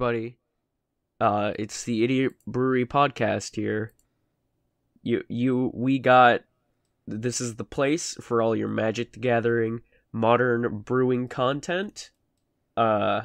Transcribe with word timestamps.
everybody. 0.00 0.38
Uh, 1.20 1.52
it's 1.58 1.84
the 1.84 2.02
Idiot 2.02 2.32
Brewery 2.46 2.86
podcast 2.86 3.56
here. 3.56 3.92
You, 5.02 5.24
you, 5.28 5.70
we 5.74 5.98
got. 5.98 6.40
This 7.06 7.38
is 7.38 7.56
the 7.56 7.64
place 7.64 8.14
for 8.14 8.40
all 8.40 8.56
your 8.56 8.68
Magic 8.68 9.12
the 9.12 9.20
Gathering 9.20 9.82
modern 10.10 10.78
brewing 10.78 11.28
content. 11.28 12.12
Uh, 12.78 13.22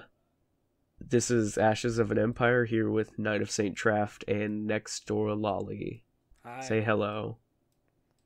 this 1.00 1.32
is 1.32 1.58
Ashes 1.58 1.98
of 1.98 2.12
an 2.12 2.20
Empire 2.20 2.66
here 2.66 2.90
with 2.90 3.18
Knight 3.18 3.42
of 3.42 3.50
Saint 3.50 3.78
Traft 3.78 4.26
and 4.28 4.68
Next 4.68 5.06
Door 5.06 5.36
Lolly. 5.36 6.04
Hi. 6.44 6.60
Say 6.60 6.82
hello. 6.82 7.38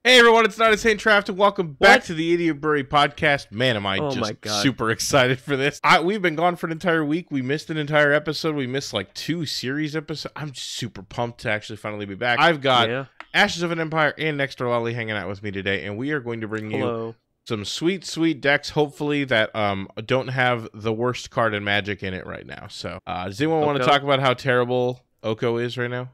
Hey 0.10 0.18
everyone, 0.18 0.44
it's 0.44 0.58
Not 0.58 0.74
a 0.74 0.78
Saint 0.80 1.00
Traft, 1.00 1.30
and 1.30 1.38
welcome 1.38 1.74
back 1.74 1.98
What? 1.98 2.04
to 2.06 2.16
the 2.16 2.34
Idiot 2.34 2.60
Brewery 2.60 2.84
podcast. 2.84 3.52
Man, 3.52 3.76
am 3.76 3.86
I 3.86 4.00
Oh 4.00 4.10
just 4.10 4.64
super 4.64 4.90
excited 4.90 5.40
for 5.40 5.56
this. 5.56 5.80
I, 5.84 6.00
we've 6.00 6.20
been 6.20 6.36
gone 6.36 6.56
for 6.56 6.66
an 6.66 6.72
entire 6.72 7.06
week. 7.06 7.28
We 7.30 7.44
missed 7.44 7.70
an 7.70 7.78
entire 7.78 8.12
episode. 8.12 8.56
We 8.56 8.66
missed 8.66 8.92
like 8.92 9.14
two 9.14 9.46
series 9.46 9.96
episodes. 9.96 10.34
I'm 10.36 10.56
super 10.56 11.04
pumped 11.04 11.42
to 11.42 11.52
actually 11.52 11.76
finally 11.76 12.08
be 12.08 12.16
back. 12.16 12.40
I've 12.40 12.60
got 12.60 12.90
yeah. 12.90 13.06
Ashes 13.36 13.62
of 13.62 13.70
an 13.70 13.80
Empire 13.80 14.16
and 14.18 14.36
Next 14.36 14.58
Door 14.58 14.70
Lolly 14.70 14.96
hanging 14.96 15.16
out 15.16 15.28
with 15.28 15.44
me 15.44 15.52
today, 15.52 15.86
and 15.86 15.96
we 15.96 16.10
are 16.10 16.20
going 16.20 16.42
to 16.42 16.48
bring 16.48 16.72
you 16.72 17.14
some 17.48 17.64
sweet, 17.64 18.04
sweet 18.04 18.42
decks, 18.42 18.72
hopefully 18.72 19.26
that 19.26 19.56
um 19.56 19.88
don't 20.08 20.30
have 20.30 20.68
the 20.74 20.92
worst 20.92 21.30
card 21.30 21.54
in 21.54 21.64
Magic 21.64 22.02
in 22.02 22.16
it 22.16 22.26
right 22.26 22.48
now. 22.48 22.66
So, 22.68 22.98
uh, 23.06 23.26
does 23.26 23.40
anyone 23.40 23.64
want 23.64 23.78
to 23.78 23.86
talk 23.86 24.02
about 24.02 24.22
how 24.22 24.34
terrible 24.34 25.02
Oko 25.22 25.58
is 25.58 25.78
right 25.78 25.92
now? 25.92 26.10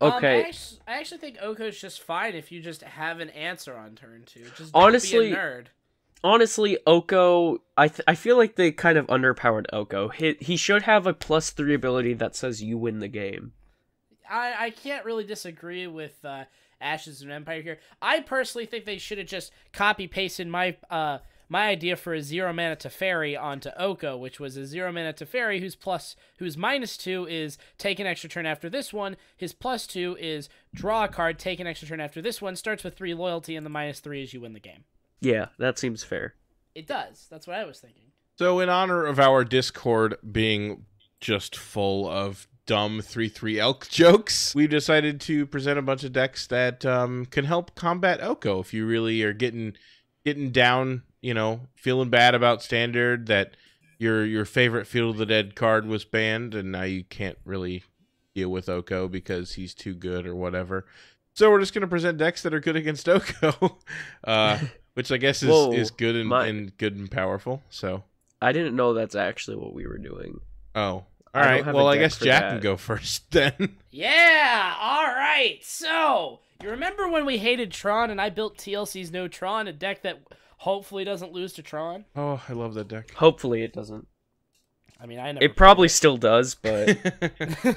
Um, 0.00 0.12
Okay. 0.14 0.38
I, 0.44 0.48
actually, 0.48 0.80
I 0.88 0.92
actually 0.98 1.18
think 1.18 1.38
Oko's 1.42 1.80
just 1.80 2.00
fine 2.02 2.34
if 2.34 2.50
you 2.50 2.60
just 2.62 2.82
have 2.82 3.20
an 3.20 3.30
answer 3.30 3.76
on 3.76 3.94
turn 3.94 4.24
two. 4.26 4.46
Just 4.56 4.70
Honestly- 4.74 5.28
be 5.28 5.34
a 5.34 5.36
nerd. 5.36 5.66
honestly, 6.24 6.78
Oko, 6.86 7.62
I 7.76 7.88
th- 7.88 8.00
I 8.06 8.14
feel 8.14 8.36
like 8.36 8.56
they 8.56 8.72
kind 8.72 8.96
of 8.98 9.06
underpowered 9.08 9.66
Oko. 9.72 10.08
He 10.08 10.36
he 10.40 10.56
should 10.56 10.82
have 10.82 11.06
a 11.06 11.12
plus 11.14 11.50
three 11.50 11.74
ability 11.74 12.14
that 12.14 12.34
says 12.36 12.62
you 12.62 12.78
win 12.78 12.98
the 13.00 13.08
game. 13.08 13.52
I, 14.28 14.66
I 14.66 14.70
can't 14.70 15.04
really 15.04 15.24
disagree 15.24 15.86
with 15.88 16.24
uh, 16.24 16.44
Ashes 16.80 17.20
and 17.22 17.32
Empire 17.32 17.62
here. 17.62 17.78
I 18.00 18.20
personally 18.20 18.64
think 18.66 18.84
they 18.84 18.98
should 18.98 19.18
have 19.18 19.26
just 19.26 19.52
copy 19.72 20.06
pasted 20.06 20.46
my 20.46 20.76
uh 20.88 21.18
my 21.50 21.66
idea 21.66 21.96
for 21.96 22.14
a 22.14 22.22
zero 22.22 22.52
mana 22.52 22.76
Teferi 22.76 23.38
onto 23.38 23.70
Oko, 23.76 24.16
which 24.16 24.38
was 24.38 24.56
a 24.56 24.64
zero 24.64 24.90
mana 24.92 25.12
Teferi 25.12 25.60
whose 25.60 25.74
plus 25.74 26.14
whose 26.38 26.56
minus 26.56 26.96
two 26.96 27.26
is 27.28 27.58
take 27.76 27.98
an 27.98 28.06
extra 28.06 28.30
turn 28.30 28.46
after 28.46 28.70
this 28.70 28.92
one. 28.92 29.16
His 29.36 29.52
plus 29.52 29.86
two 29.86 30.16
is 30.18 30.48
draw 30.72 31.04
a 31.04 31.08
card, 31.08 31.38
take 31.38 31.60
an 31.60 31.66
extra 31.66 31.88
turn 31.88 32.00
after 32.00 32.22
this 32.22 32.40
one. 32.40 32.54
Starts 32.54 32.84
with 32.84 32.96
three 32.96 33.14
loyalty, 33.14 33.56
and 33.56 33.66
the 33.66 33.70
minus 33.70 33.98
three 34.00 34.22
is 34.22 34.32
you 34.32 34.40
win 34.40 34.52
the 34.52 34.60
game. 34.60 34.84
Yeah, 35.20 35.46
that 35.58 35.78
seems 35.78 36.04
fair. 36.04 36.34
It 36.74 36.86
does. 36.86 37.26
That's 37.28 37.46
what 37.46 37.56
I 37.56 37.64
was 37.64 37.80
thinking. 37.80 38.12
So, 38.38 38.60
in 38.60 38.68
honor 38.68 39.04
of 39.04 39.18
our 39.18 39.44
Discord 39.44 40.16
being 40.30 40.86
just 41.20 41.56
full 41.56 42.08
of 42.08 42.46
dumb 42.64 43.02
3 43.02 43.28
3 43.28 43.58
elk 43.58 43.88
jokes, 43.90 44.54
we've 44.54 44.70
decided 44.70 45.20
to 45.22 45.46
present 45.46 45.80
a 45.80 45.82
bunch 45.82 46.04
of 46.04 46.12
decks 46.12 46.46
that 46.46 46.86
um, 46.86 47.26
can 47.26 47.44
help 47.44 47.74
combat 47.74 48.22
Oko 48.22 48.60
if 48.60 48.72
you 48.72 48.86
really 48.86 49.22
are 49.24 49.32
getting 49.32 49.74
getting 50.24 50.52
down, 50.52 51.02
you 51.22 51.34
know, 51.34 51.60
feeling 51.74 52.08
bad 52.10 52.34
about 52.34 52.62
standard 52.62 53.26
that 53.26 53.56
your 53.98 54.24
your 54.24 54.44
favorite 54.44 54.86
Field 54.86 55.10
of 55.14 55.18
the 55.18 55.26
Dead 55.26 55.54
card 55.54 55.86
was 55.86 56.04
banned 56.04 56.54
and 56.54 56.72
now 56.72 56.82
you 56.82 57.04
can't 57.04 57.38
really 57.44 57.84
deal 58.34 58.48
with 58.48 58.68
Oko 58.68 59.08
because 59.08 59.54
he's 59.54 59.74
too 59.74 59.94
good 59.94 60.26
or 60.26 60.34
whatever. 60.34 60.86
So 61.34 61.50
we're 61.50 61.60
just 61.60 61.72
going 61.74 61.82
to 61.82 61.88
present 61.88 62.18
decks 62.18 62.42
that 62.42 62.52
are 62.54 62.60
good 62.60 62.76
against 62.76 63.08
Oko, 63.08 63.78
uh, 64.24 64.58
which 64.94 65.12
I 65.12 65.16
guess 65.16 65.42
is, 65.42 65.48
Whoa, 65.50 65.72
is 65.72 65.90
good 65.90 66.16
and, 66.16 66.28
my- 66.28 66.46
and 66.46 66.76
good 66.78 66.96
and 66.96 67.10
powerful. 67.10 67.62
So 67.70 68.04
I 68.42 68.52
didn't 68.52 68.74
know 68.76 68.94
that's 68.94 69.14
actually 69.14 69.56
what 69.58 69.74
we 69.74 69.86
were 69.86 69.98
doing. 69.98 70.40
Oh, 70.74 70.80
all 70.82 71.06
I 71.34 71.40
don't 71.42 71.50
right. 71.52 71.64
have 71.64 71.74
a 71.74 71.76
Well, 71.76 71.88
I 71.88 71.98
guess 71.98 72.18
Jack 72.18 72.42
that. 72.42 72.50
can 72.52 72.60
go 72.60 72.76
first 72.76 73.30
then. 73.32 73.76
Yeah, 73.90 74.74
all 74.80 75.06
right. 75.06 75.58
So, 75.62 76.40
you 76.62 76.70
remember 76.70 77.08
when 77.08 77.24
we 77.26 77.38
hated 77.38 77.70
Tron 77.70 78.10
and 78.10 78.20
I 78.20 78.30
built 78.30 78.56
TLC's 78.58 79.12
No 79.12 79.28
Tron, 79.28 79.68
a 79.68 79.72
deck 79.72 80.02
that 80.02 80.20
hopefully 80.60 81.04
doesn't 81.04 81.32
lose 81.32 81.52
to 81.54 81.62
Tron? 81.62 82.04
oh, 82.16 82.42
I 82.48 82.52
love 82.52 82.74
that 82.74 82.88
deck. 82.88 83.12
Hopefully, 83.14 83.62
it 83.62 83.72
doesn't. 83.72 84.06
I 85.00 85.06
mean, 85.06 85.18
I 85.18 85.32
never. 85.32 85.44
It 85.44 85.56
probably 85.56 85.88
still 85.88 86.16
does, 86.16 86.54
but 86.54 86.98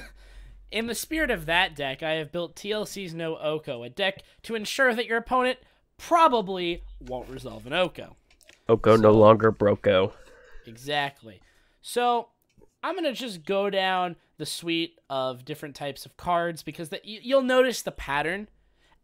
In 0.70 0.86
the 0.86 0.94
spirit 0.94 1.30
of 1.30 1.46
that 1.46 1.76
deck, 1.76 2.02
I 2.02 2.14
have 2.14 2.32
built 2.32 2.56
TLC's 2.56 3.14
No 3.14 3.36
Oko, 3.36 3.84
a 3.84 3.88
deck 3.88 4.22
to 4.42 4.54
ensure 4.54 4.94
that 4.94 5.06
your 5.06 5.18
opponent 5.18 5.58
probably 5.98 6.82
won't 7.00 7.28
resolve 7.28 7.66
an 7.66 7.72
Oko. 7.72 8.16
Oko 8.68 8.96
no 8.96 9.12
longer 9.12 9.52
Broko. 9.52 10.12
Exactly. 10.66 11.40
So 11.80 12.28
I'm 12.82 12.96
gonna 12.96 13.12
just 13.12 13.44
go 13.44 13.70
down 13.70 14.16
the 14.36 14.46
suite 14.46 14.98
of 15.08 15.44
different 15.44 15.76
types 15.76 16.04
of 16.04 16.16
cards 16.16 16.62
because 16.62 16.88
the, 16.88 17.00
you'll 17.04 17.42
notice 17.42 17.80
the 17.80 17.92
pattern 17.92 18.48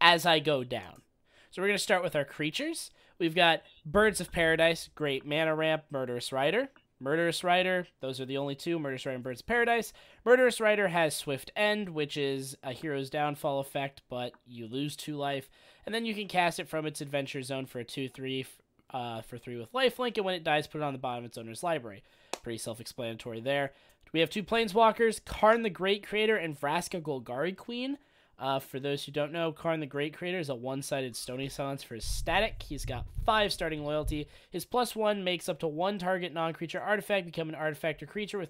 as 0.00 0.26
I 0.26 0.40
go 0.40 0.64
down. 0.64 1.02
So 1.50 1.62
we're 1.62 1.68
gonna 1.68 1.78
start 1.78 2.02
with 2.02 2.16
our 2.16 2.24
creatures. 2.24 2.90
We've 3.20 3.34
got 3.34 3.60
Birds 3.84 4.22
of 4.22 4.32
Paradise, 4.32 4.88
great 4.94 5.26
mana 5.26 5.54
ramp, 5.54 5.84
Murderous 5.90 6.32
Rider. 6.32 6.70
Murderous 6.98 7.44
Rider, 7.44 7.86
those 8.00 8.18
are 8.18 8.24
the 8.24 8.38
only 8.38 8.54
two, 8.54 8.78
Murderous 8.78 9.04
Rider 9.04 9.16
and 9.16 9.24
Birds 9.24 9.40
of 9.40 9.46
Paradise. 9.46 9.92
Murderous 10.24 10.58
Rider 10.58 10.88
has 10.88 11.14
Swift 11.14 11.50
End, 11.54 11.90
which 11.90 12.16
is 12.16 12.56
a 12.62 12.72
hero's 12.72 13.10
downfall 13.10 13.60
effect, 13.60 14.00
but 14.08 14.32
you 14.46 14.66
lose 14.66 14.96
two 14.96 15.16
life. 15.16 15.50
And 15.84 15.94
then 15.94 16.06
you 16.06 16.14
can 16.14 16.28
cast 16.28 16.58
it 16.60 16.68
from 16.68 16.86
its 16.86 17.02
adventure 17.02 17.42
zone 17.42 17.66
for 17.66 17.80
a 17.80 17.84
2 17.84 18.08
3 18.08 18.46
uh, 18.92 19.20
for 19.20 19.36
3 19.36 19.58
with 19.58 19.72
lifelink, 19.72 20.16
and 20.16 20.24
when 20.24 20.34
it 20.34 20.44
dies, 20.44 20.66
put 20.66 20.80
it 20.80 20.84
on 20.84 20.94
the 20.94 20.98
bottom 20.98 21.24
of 21.24 21.28
its 21.28 21.38
owner's 21.38 21.62
library. 21.62 22.02
Pretty 22.42 22.58
self 22.58 22.80
explanatory 22.80 23.40
there. 23.40 23.72
We 24.14 24.20
have 24.20 24.30
two 24.30 24.42
planeswalkers, 24.42 25.22
Karn 25.26 25.62
the 25.62 25.70
Great 25.70 26.06
Creator 26.06 26.36
and 26.36 26.58
Vraska 26.58 27.02
Golgari 27.02 27.54
Queen. 27.54 27.98
Uh, 28.40 28.58
for 28.58 28.80
those 28.80 29.04
who 29.04 29.12
don't 29.12 29.32
know, 29.32 29.52
Karn 29.52 29.80
the 29.80 29.86
Great 29.86 30.16
Creator 30.16 30.38
is 30.38 30.48
a 30.48 30.54
one 30.54 30.80
sided 30.80 31.14
Stony 31.14 31.50
Silence 31.50 31.82
for 31.82 31.94
his 31.94 32.06
static. 32.06 32.62
He's 32.66 32.86
got 32.86 33.04
five 33.26 33.52
starting 33.52 33.84
loyalty. 33.84 34.28
His 34.50 34.64
plus 34.64 34.96
one 34.96 35.22
makes 35.22 35.46
up 35.46 35.58
to 35.60 35.68
one 35.68 35.98
target 35.98 36.32
non 36.32 36.54
creature 36.54 36.80
artifact 36.80 37.26
become 37.26 37.50
an 37.50 37.54
artifact 37.54 38.02
or 38.02 38.06
creature 38.06 38.38
with 38.38 38.48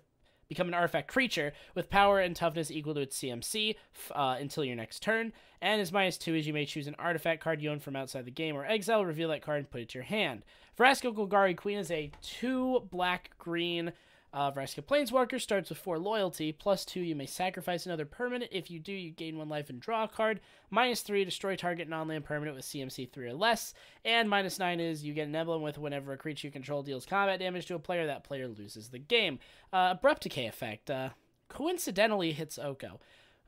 become 0.49 0.69
an 0.69 0.75
artifact 0.75 1.09
creature 1.09 1.53
with 1.75 1.89
power 1.89 2.19
and 2.21 2.34
toughness 2.34 2.71
equal 2.71 2.93
to 2.93 3.00
its 3.00 3.19
CMC 3.19 3.77
uh, 4.15 4.37
until 4.39 4.65
your 4.65 4.77
next 4.77 5.00
turn. 5.00 5.33
And 5.62 5.79
his 5.79 5.93
minus 5.93 6.19
two 6.19 6.34
is 6.34 6.47
you 6.47 6.53
may 6.53 6.67
choose 6.67 6.87
an 6.89 6.97
artifact 6.99 7.43
card 7.43 7.62
you 7.62 7.71
own 7.71 7.81
from 7.81 7.97
outside 7.97 8.25
the 8.25 8.33
game 8.33 8.56
or 8.56 8.67
exile, 8.67 9.05
reveal 9.05 9.29
that 9.29 9.43
card, 9.43 9.59
and 9.59 9.71
put 9.71 9.81
it 9.81 9.89
to 9.91 9.99
your 9.99 10.05
hand. 10.05 10.45
Vraska 10.79 11.15
Golgari 11.15 11.56
Queen 11.56 11.79
is 11.79 11.91
a 11.91 12.11
two 12.21 12.81
black 12.91 13.31
green 13.39 13.93
uh, 14.33 14.51
Vraska 14.53 14.83
Planeswalker 14.83 15.41
starts 15.41 15.71
with 15.71 15.79
4 15.79 15.99
loyalty, 15.99 16.53
plus 16.53 16.85
2, 16.85 17.01
you 17.01 17.17
may 17.17 17.27
sacrifice 17.27 17.87
another 17.87 18.05
permanent. 18.05 18.51
If 18.53 18.71
you 18.71 18.79
do, 18.79 18.93
you 18.93 19.11
gain 19.11 19.37
1 19.37 19.49
life 19.49 19.71
and 19.71 19.81
draw 19.81 20.05
a 20.05 20.09
card. 20.09 20.41
Minus 20.71 21.03
3, 21.03 21.25
destroy 21.25 21.57
target 21.57 21.89
non 21.89 22.09
land 22.09 22.25
permanent 22.25 22.57
with 22.57 22.65
CMC 22.65 23.11
3 23.11 23.27
or 23.29 23.35
less. 23.35 23.75
And 24.05 24.31
minus 24.31 24.59
9 24.59 24.79
is 24.79 25.05
you 25.05 25.15
get 25.15 25.29
an 25.29 25.35
emblem 25.35 25.63
with 25.63 25.79
whenever 25.79 26.13
a 26.13 26.17
creature 26.17 26.47
you 26.47 26.53
control 26.53 26.83
deals 26.83 27.07
combat 27.07 27.41
damage 27.41 27.67
to 27.67 27.75
a 27.75 27.81
player, 27.81 28.07
that 28.07 28.25
player 28.25 28.47
loses 28.47 28.89
the 28.91 28.99
game. 28.99 29.41
Uh, 29.73 29.95
Abrupt 29.97 30.23
Decay 30.23 30.47
effect 30.47 30.91
uh, 30.91 31.11
coincidentally 31.49 32.33
hits 32.33 32.59
Oko. 32.59 33.01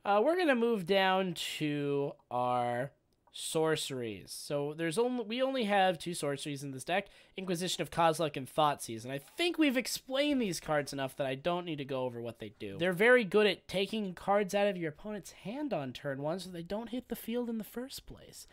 Uh, 0.05 0.21
we're 0.23 0.35
going 0.35 0.47
to 0.49 0.55
move 0.55 0.85
down 0.85 1.33
to 1.33 2.11
our 2.29 2.91
sorceries. 3.33 4.31
So 4.31 4.73
there's 4.77 4.97
only 4.97 5.25
we 5.25 5.41
only 5.41 5.63
have 5.65 5.97
two 5.97 6.13
sorceries 6.13 6.63
in 6.63 6.71
this 6.71 6.83
deck: 6.83 7.07
Inquisition 7.35 7.81
of 7.81 7.91
Kozilek 7.91 8.37
and 8.37 8.47
Thoughtseize. 8.47 9.03
And 9.03 9.11
I 9.11 9.17
think 9.17 9.57
we've 9.57 9.75
explained 9.75 10.41
these 10.41 10.59
cards 10.59 10.93
enough 10.93 11.15
that 11.17 11.27
I 11.27 11.35
don't 11.35 11.65
need 11.65 11.79
to 11.79 11.85
go 11.85 12.03
over 12.03 12.21
what 12.21 12.39
they 12.39 12.53
do. 12.59 12.77
They're 12.77 12.93
very 12.93 13.23
good 13.23 13.47
at 13.47 13.67
taking 13.67 14.13
cards 14.13 14.53
out 14.53 14.67
of 14.67 14.77
your 14.77 14.89
opponent's 14.89 15.31
hand 15.31 15.73
on 15.73 15.91
turn 15.91 16.21
one, 16.21 16.39
so 16.39 16.49
they 16.49 16.61
don't 16.61 16.89
hit 16.89 17.09
the 17.09 17.15
field 17.15 17.49
in 17.49 17.57
the 17.57 17.63
first 17.63 18.05
place. 18.05 18.47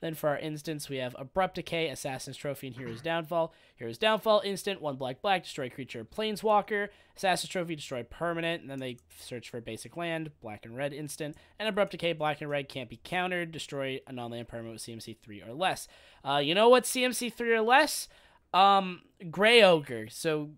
Then 0.00 0.14
for 0.14 0.28
our 0.28 0.38
instance, 0.38 0.88
we 0.88 0.98
have 0.98 1.16
Abrupt 1.18 1.54
Decay, 1.54 1.88
Assassin's 1.88 2.36
Trophy, 2.36 2.66
and 2.66 2.76
Hero's 2.76 3.00
Downfall. 3.00 3.52
Hero's 3.76 3.96
Downfall, 3.98 4.42
instant, 4.44 4.82
one 4.82 4.96
black 4.96 5.22
black, 5.22 5.44
destroy 5.44 5.70
creature, 5.70 6.04
Planeswalker. 6.04 6.88
Assassin's 7.16 7.50
Trophy, 7.50 7.76
destroy 7.76 8.02
permanent, 8.02 8.60
and 8.60 8.70
then 8.70 8.78
they 8.78 8.98
search 9.18 9.48
for 9.48 9.60
basic 9.60 9.96
land, 9.96 10.30
black 10.42 10.66
and 10.66 10.76
red 10.76 10.92
instant. 10.92 11.36
And 11.58 11.68
Abrupt 11.68 11.92
Decay, 11.92 12.12
black 12.12 12.40
and 12.42 12.50
red, 12.50 12.68
can't 12.68 12.90
be 12.90 13.00
countered, 13.02 13.52
destroy 13.52 14.00
a 14.06 14.12
non-land 14.12 14.48
permanent 14.48 14.74
with 14.74 14.82
CMC 14.82 15.16
3 15.22 15.42
or 15.42 15.54
less. 15.54 15.88
Uh, 16.22 16.38
you 16.44 16.54
know 16.54 16.68
what 16.68 16.84
CMC 16.84 17.32
3 17.32 17.52
or 17.54 17.62
less? 17.62 18.08
Um, 18.52 19.00
Gray 19.30 19.62
Ogre, 19.62 20.08
so 20.08 20.50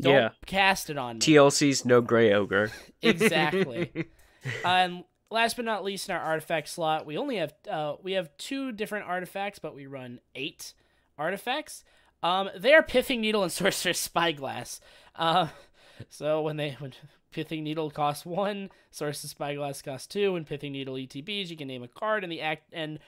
don't 0.00 0.14
Yeah. 0.14 0.28
cast 0.46 0.90
it 0.90 0.98
on 0.98 1.16
me. 1.16 1.20
TLC's 1.20 1.84
no 1.84 2.00
gray 2.00 2.32
ogre. 2.32 2.72
Exactly. 3.02 3.90
Uh, 3.94 4.02
and 4.68 5.04
last 5.30 5.56
but 5.56 5.64
not 5.64 5.84
least, 5.84 6.08
in 6.08 6.14
our 6.14 6.20
artifact 6.20 6.68
slot, 6.68 7.06
we 7.06 7.16
only 7.16 7.36
have 7.36 7.54
uh, 7.68 7.94
we 8.02 8.12
have 8.12 8.36
two 8.36 8.72
different 8.72 9.06
artifacts, 9.06 9.58
but 9.58 9.74
we 9.74 9.86
run 9.86 10.20
eight 10.34 10.74
artifacts. 11.16 11.84
Um, 12.22 12.50
they 12.56 12.74
are 12.74 12.82
Pithing 12.82 13.20
Needle 13.20 13.42
and 13.42 13.52
Sorcerer's 13.52 13.98
Spyglass. 13.98 14.80
Uh, 15.14 15.48
so 16.08 16.42
when 16.42 16.56
they 16.56 16.76
when 16.78 16.92
Pithing 17.30 17.64
Needle 17.64 17.90
costs 17.90 18.26
one, 18.26 18.70
Sorcerer's 18.90 19.30
Spyglass 19.30 19.82
costs 19.82 20.06
two, 20.06 20.36
and 20.36 20.46
Pithing 20.46 20.72
Needle 20.72 20.94
ETBs, 20.94 21.48
you 21.48 21.56
can 21.56 21.68
name 21.68 21.82
a 21.82 21.88
card, 21.88 22.24
and 22.24 22.32
the 22.32 22.40
act 22.40 22.72
and 22.72 22.98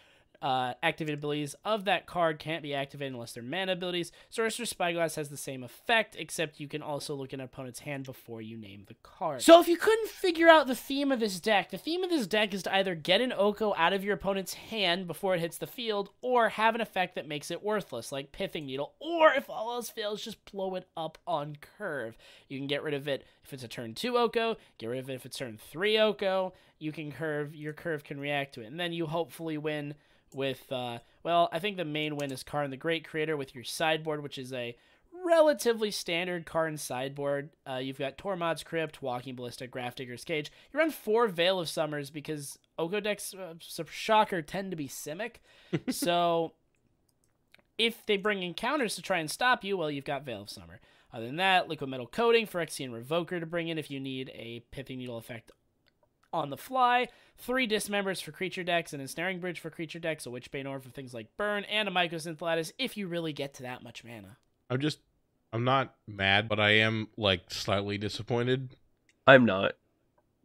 uh, 0.42 0.74
activated 0.82 1.20
abilities 1.20 1.54
of 1.64 1.84
that 1.84 2.06
card 2.06 2.40
can't 2.40 2.64
be 2.64 2.74
activated 2.74 3.14
unless 3.14 3.32
they're 3.32 3.44
mana 3.44 3.72
abilities. 3.72 4.10
Sorcerer 4.28 4.66
Spyglass 4.66 5.14
has 5.14 5.28
the 5.28 5.36
same 5.36 5.62
effect, 5.62 6.16
except 6.18 6.58
you 6.58 6.66
can 6.66 6.82
also 6.82 7.14
look 7.14 7.32
at 7.32 7.38
an 7.38 7.44
opponent's 7.44 7.80
hand 7.80 8.04
before 8.04 8.42
you 8.42 8.56
name 8.56 8.84
the 8.88 8.96
card. 9.04 9.40
So 9.40 9.60
if 9.60 9.68
you 9.68 9.76
couldn't 9.76 10.08
figure 10.08 10.48
out 10.48 10.66
the 10.66 10.74
theme 10.74 11.12
of 11.12 11.20
this 11.20 11.38
deck, 11.38 11.70
the 11.70 11.78
theme 11.78 12.02
of 12.02 12.10
this 12.10 12.26
deck 12.26 12.52
is 12.52 12.64
to 12.64 12.74
either 12.74 12.96
get 12.96 13.20
an 13.20 13.32
Oko 13.32 13.72
out 13.76 13.92
of 13.92 14.02
your 14.02 14.14
opponent's 14.14 14.54
hand 14.54 15.06
before 15.06 15.36
it 15.36 15.40
hits 15.40 15.58
the 15.58 15.66
field, 15.68 16.10
or 16.20 16.48
have 16.48 16.74
an 16.74 16.80
effect 16.80 17.14
that 17.14 17.28
makes 17.28 17.50
it 17.50 17.62
worthless, 17.62 18.10
like 18.10 18.32
Pithing 18.32 18.66
Needle, 18.66 18.94
or 18.98 19.32
if 19.32 19.48
all 19.48 19.72
else 19.72 19.90
fails, 19.90 20.24
just 20.24 20.44
blow 20.50 20.74
it 20.74 20.88
up 20.96 21.18
on 21.24 21.56
curve. 21.78 22.16
You 22.48 22.58
can 22.58 22.66
get 22.66 22.82
rid 22.82 22.94
of 22.94 23.06
it 23.06 23.24
if 23.44 23.52
it's 23.52 23.62
a 23.62 23.68
turn 23.68 23.94
2 23.94 24.18
Oko, 24.18 24.56
get 24.78 24.88
rid 24.88 24.98
of 24.98 25.08
it 25.08 25.14
if 25.14 25.24
it's 25.24 25.38
turn 25.38 25.56
3 25.70 25.98
Oko, 25.98 26.52
you 26.82 26.90
can 26.90 27.12
curve 27.12 27.54
your 27.54 27.72
curve 27.72 28.02
can 28.02 28.18
react 28.18 28.54
to 28.54 28.60
it 28.60 28.66
and 28.66 28.78
then 28.78 28.92
you 28.92 29.06
hopefully 29.06 29.56
win 29.56 29.94
with 30.34 30.70
uh, 30.72 30.98
well 31.22 31.48
i 31.52 31.58
think 31.58 31.76
the 31.76 31.84
main 31.84 32.16
win 32.16 32.32
is 32.32 32.42
karn 32.42 32.70
the 32.70 32.76
great 32.76 33.06
creator 33.06 33.36
with 33.36 33.54
your 33.54 33.64
sideboard 33.64 34.22
which 34.22 34.38
is 34.38 34.52
a 34.52 34.76
relatively 35.24 35.90
standard 35.90 36.46
karn 36.46 36.76
sideboard. 36.76 37.50
Uh, 37.68 37.76
you've 37.76 37.98
got 37.98 38.18
tormod's 38.18 38.62
crypt 38.62 39.02
walking 39.02 39.34
ballista 39.34 39.66
Grafdigger's 39.66 40.24
cage. 40.24 40.50
You 40.72 40.78
run 40.78 40.90
four 40.90 41.28
veil 41.28 41.60
of 41.60 41.68
summers 41.68 42.10
because 42.10 42.58
oko 42.78 43.00
decks 43.00 43.34
uh, 43.34 43.54
shocker 43.88 44.42
tend 44.42 44.70
to 44.70 44.76
be 44.76 44.88
simic. 44.88 45.36
So 45.90 46.52
if 47.78 48.04
they 48.06 48.16
bring 48.16 48.42
encounters 48.42 48.94
to 48.96 49.02
try 49.02 49.18
and 49.18 49.30
stop 49.30 49.64
you 49.64 49.76
well 49.76 49.90
you've 49.90 50.04
got 50.04 50.24
veil 50.24 50.42
of 50.42 50.50
summer. 50.50 50.80
Other 51.14 51.26
than 51.26 51.36
that, 51.36 51.68
liquimetal 51.68 52.10
coating, 52.10 52.46
Phyrexian 52.46 52.90
Revoker 52.90 53.38
to 53.38 53.44
bring 53.44 53.68
in 53.68 53.76
if 53.76 53.90
you 53.90 54.00
need 54.00 54.30
a 54.30 54.64
Pithing 54.70 54.96
Needle 54.96 55.18
effect 55.18 55.50
on 56.32 56.50
the 56.50 56.56
fly, 56.56 57.08
three 57.36 57.66
dismembers 57.68 58.22
for 58.22 58.32
creature 58.32 58.64
decks, 58.64 58.92
an 58.92 59.00
ensnaring 59.00 59.38
bridge 59.40 59.60
for 59.60 59.70
creature 59.70 59.98
decks, 59.98 60.26
a 60.26 60.30
witchbane 60.30 60.68
orb 60.68 60.82
for 60.82 60.90
things 60.90 61.12
like 61.14 61.28
burn, 61.36 61.64
and 61.64 61.88
a 61.88 61.92
mycosynth 61.92 62.40
lattice 62.40 62.72
if 62.78 62.96
you 62.96 63.06
really 63.06 63.32
get 63.32 63.54
to 63.54 63.62
that 63.62 63.82
much 63.82 64.04
mana. 64.04 64.36
I'm 64.70 64.80
just 64.80 64.98
I'm 65.52 65.64
not 65.64 65.94
mad, 66.08 66.48
but 66.48 66.58
I 66.58 66.70
am 66.70 67.08
like 67.16 67.50
slightly 67.50 67.98
disappointed. 67.98 68.76
I'm 69.26 69.44
not. 69.44 69.72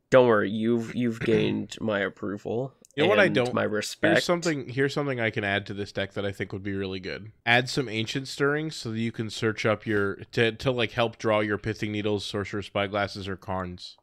Don't 0.10 0.28
worry, 0.28 0.50
you've 0.50 0.96
you've 0.96 1.20
gained 1.22 1.78
my 1.80 2.00
approval. 2.00 2.74
You 2.96 3.04
know 3.04 3.10
what 3.10 3.20
I 3.20 3.28
don't- 3.28 3.54
My 3.54 3.62
respect. 3.64 4.14
Here's 4.14 4.24
something 4.26 4.70
here's 4.70 4.94
something 4.94 5.20
I 5.20 5.30
can 5.30 5.44
add 5.44 5.68
to 5.68 5.74
this 5.76 5.92
deck 5.92 6.14
that 6.14 6.26
I 6.26 6.32
think 6.32 6.52
would 6.52 6.64
be 6.64 6.74
really 6.74 7.00
good. 7.00 7.32
Add 7.46 7.70
some 7.70 7.88
ancient 7.88 8.28
stirrings 8.28 8.76
so 8.76 8.90
that 8.92 9.00
you 9.00 9.12
can 9.12 9.30
search 9.30 9.66
up 9.68 9.86
your 9.86 10.16
to 10.32 10.52
to 10.54 10.72
like 10.72 10.92
help 10.92 11.18
draw 11.20 11.40
your 11.42 11.58
pithing 11.60 11.92
needles, 11.92 12.26
sorcerer 12.26 12.64
spyglasses, 12.64 13.28
or 13.28 13.36
Karns. 13.38 13.98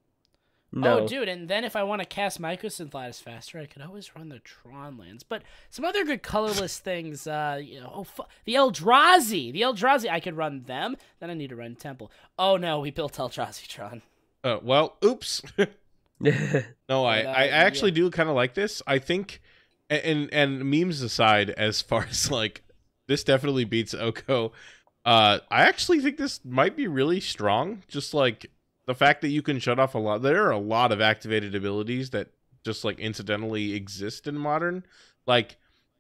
No, 0.76 1.00
Oh, 1.00 1.06
dude, 1.06 1.28
and 1.28 1.48
then 1.48 1.64
if 1.64 1.76
I 1.76 1.84
want 1.84 2.02
to 2.02 2.06
cast 2.06 2.40
Mycosynth 2.40 2.92
Lattice 2.92 3.20
faster, 3.20 3.58
I 3.58 3.66
could 3.66 3.82
always 3.82 4.14
run 4.16 4.28
the 4.28 4.40
Tron 4.40 4.98
lands. 4.98 5.22
But 5.22 5.42
some 5.70 5.84
other 5.84 6.04
good 6.04 6.22
colorless 6.22 6.78
things, 6.78 7.26
uh, 7.26 7.60
you 7.62 7.80
know, 7.80 7.92
oh, 7.94 8.04
fu- 8.04 8.24
the 8.44 8.54
Eldrazi, 8.54 9.52
the 9.52 9.60
Eldrazi, 9.60 10.10
I 10.10 10.20
could 10.20 10.36
run 10.36 10.64
them. 10.64 10.96
Then 11.20 11.30
I 11.30 11.34
need 11.34 11.50
to 11.50 11.56
run 11.56 11.76
Temple. 11.76 12.10
Oh 12.38 12.56
no, 12.56 12.80
we 12.80 12.90
built 12.90 13.14
Eldrazi 13.14 13.68
Tron. 13.68 14.02
Uh, 14.42 14.58
well, 14.62 14.96
oops. 15.04 15.42
no, 16.20 17.04
I 17.04 17.22
But, 17.22 17.26
uh, 17.26 17.30
I 17.30 17.46
actually 17.48 17.90
do 17.90 18.10
kind 18.10 18.28
of 18.28 18.34
like 18.34 18.54
this. 18.54 18.82
I 18.86 18.98
think, 18.98 19.40
and 19.90 20.32
and 20.32 20.64
memes 20.64 21.02
aside, 21.02 21.50
as 21.50 21.82
far 21.82 22.04
as 22.10 22.30
like 22.30 22.62
this 23.06 23.24
definitely 23.24 23.64
beats 23.64 23.94
Oko. 23.94 24.52
Uh, 25.04 25.40
I 25.50 25.62
actually 25.62 26.00
think 26.00 26.16
this 26.16 26.40
might 26.44 26.76
be 26.76 26.86
really 26.86 27.20
strong. 27.20 27.82
Just 27.88 28.14
like 28.14 28.50
the 28.86 28.94
fact 28.94 29.22
that 29.22 29.28
you 29.28 29.42
can 29.42 29.58
shut 29.58 29.78
off 29.78 29.94
a 29.94 29.98
lot. 29.98 30.22
There 30.22 30.44
are 30.46 30.50
a 30.50 30.58
lot 30.58 30.92
of 30.92 31.00
activated 31.00 31.54
abilities 31.54 32.10
that 32.10 32.28
just 32.64 32.84
like 32.84 32.98
incidentally 32.98 33.74
exist 33.74 34.26
in 34.26 34.36
modern. 34.38 34.84
Like 35.26 35.56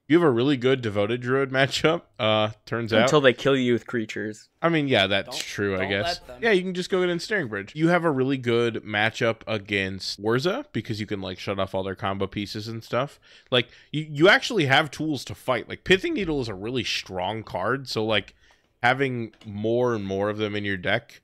you 0.06 0.18
have 0.18 0.26
a 0.26 0.30
really 0.30 0.58
good 0.58 0.82
devoted 0.82 1.22
druid 1.22 1.50
matchup. 1.50 2.02
Uh, 2.18 2.50
turns 2.66 2.92
out 2.92 3.02
until 3.02 3.22
they 3.22 3.32
kill 3.32 3.56
you 3.56 3.72
with 3.72 3.86
creatures. 3.86 4.48
I 4.60 4.68
mean, 4.68 4.86
yeah, 4.86 5.06
that's 5.06 5.30
Don't- 5.30 5.38
true, 5.46 5.74
I 5.76 5.78
don't 5.80 5.88
guess. 5.88 6.20
Yeah, 6.42 6.50
you 6.50 6.62
can 6.62 6.74
just 6.74 6.90
go 6.90 7.02
in 7.02 7.08
and 7.08 7.22
Staring 7.22 7.48
Bridge. 7.48 7.72
You 7.74 7.88
have 7.88 8.04
a 8.04 8.10
really 8.10 8.36
good 8.36 8.82
matchup 8.84 9.36
against 9.46 10.22
Urza 10.22 10.66
because 10.72 11.00
you 11.00 11.06
can 11.06 11.20
like 11.22 11.38
shut 11.38 11.58
off 11.58 11.74
all 11.74 11.82
their 11.82 11.94
combo 11.94 12.26
pieces 12.26 12.68
and 12.68 12.84
stuff. 12.84 13.18
Like 13.50 13.68
you, 13.92 14.06
you 14.10 14.28
actually 14.28 14.66
have 14.66 14.90
tools 14.90 15.24
to 15.26 15.34
fight. 15.34 15.68
Like 15.70 15.84
Pithing 15.84 16.14
Needle 16.14 16.40
is 16.42 16.48
a 16.48 16.54
really 16.54 16.84
strong 16.84 17.42
card, 17.42 17.88
so 17.88 18.04
like 18.04 18.34
having 18.82 19.32
more 19.46 19.94
and 19.94 20.04
more 20.04 20.28
of 20.28 20.36
them 20.36 20.54
in 20.54 20.64
your 20.64 20.76
deck, 20.76 21.22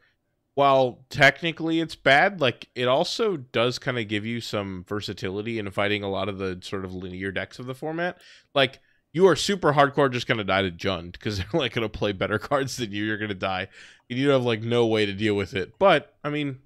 while 0.60 1.06
technically 1.08 1.80
it's 1.80 1.94
bad, 1.94 2.38
like 2.38 2.68
it 2.74 2.86
also 2.86 3.38
does 3.38 3.78
kind 3.78 3.98
of 3.98 4.08
give 4.08 4.26
you 4.26 4.42
some 4.42 4.84
versatility 4.86 5.58
in 5.58 5.70
fighting 5.70 6.02
a 6.02 6.10
lot 6.10 6.28
of 6.28 6.36
the 6.36 6.58
sort 6.62 6.84
of 6.84 6.92
linear 6.92 7.32
decks 7.32 7.58
of 7.58 7.64
the 7.64 7.74
format. 7.74 8.18
Like 8.54 8.80
you 9.14 9.26
are 9.26 9.36
super 9.36 9.72
hardcore 9.72 10.12
just 10.12 10.26
gonna 10.26 10.44
die 10.44 10.60
to 10.60 10.70
Jund 10.70 11.12
because 11.12 11.38
they're 11.38 11.46
like 11.54 11.72
gonna 11.72 11.88
play 11.88 12.12
better 12.12 12.38
cards 12.50 12.76
than 12.76 12.92
you. 12.92 13.04
You're 13.04 13.16
gonna 13.16 13.32
die, 13.32 13.68
and 14.10 14.18
you 14.18 14.28
have 14.28 14.44
like 14.44 14.60
no 14.60 14.86
way 14.86 15.06
to 15.06 15.14
deal 15.14 15.34
with 15.34 15.54
it. 15.54 15.78
But 15.78 16.14
I 16.22 16.28
mean, 16.28 16.58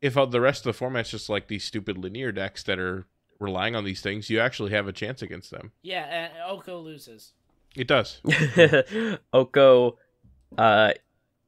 if 0.00 0.16
uh, 0.16 0.26
the 0.26 0.40
rest 0.40 0.60
of 0.60 0.72
the 0.72 0.78
format's 0.78 1.10
just 1.10 1.28
like 1.28 1.48
these 1.48 1.64
stupid 1.64 1.98
linear 1.98 2.30
decks 2.30 2.62
that 2.62 2.78
are 2.78 3.08
relying 3.40 3.74
on 3.74 3.82
these 3.82 4.02
things, 4.02 4.30
you 4.30 4.38
actually 4.38 4.70
have 4.70 4.86
a 4.86 4.92
chance 4.92 5.20
against 5.20 5.50
them. 5.50 5.72
Yeah, 5.82 6.04
and 6.04 6.32
Oko 6.46 6.78
loses. 6.78 7.32
It 7.74 7.88
does. 7.88 8.20
Oko, 9.32 9.98
uh, 10.56 10.92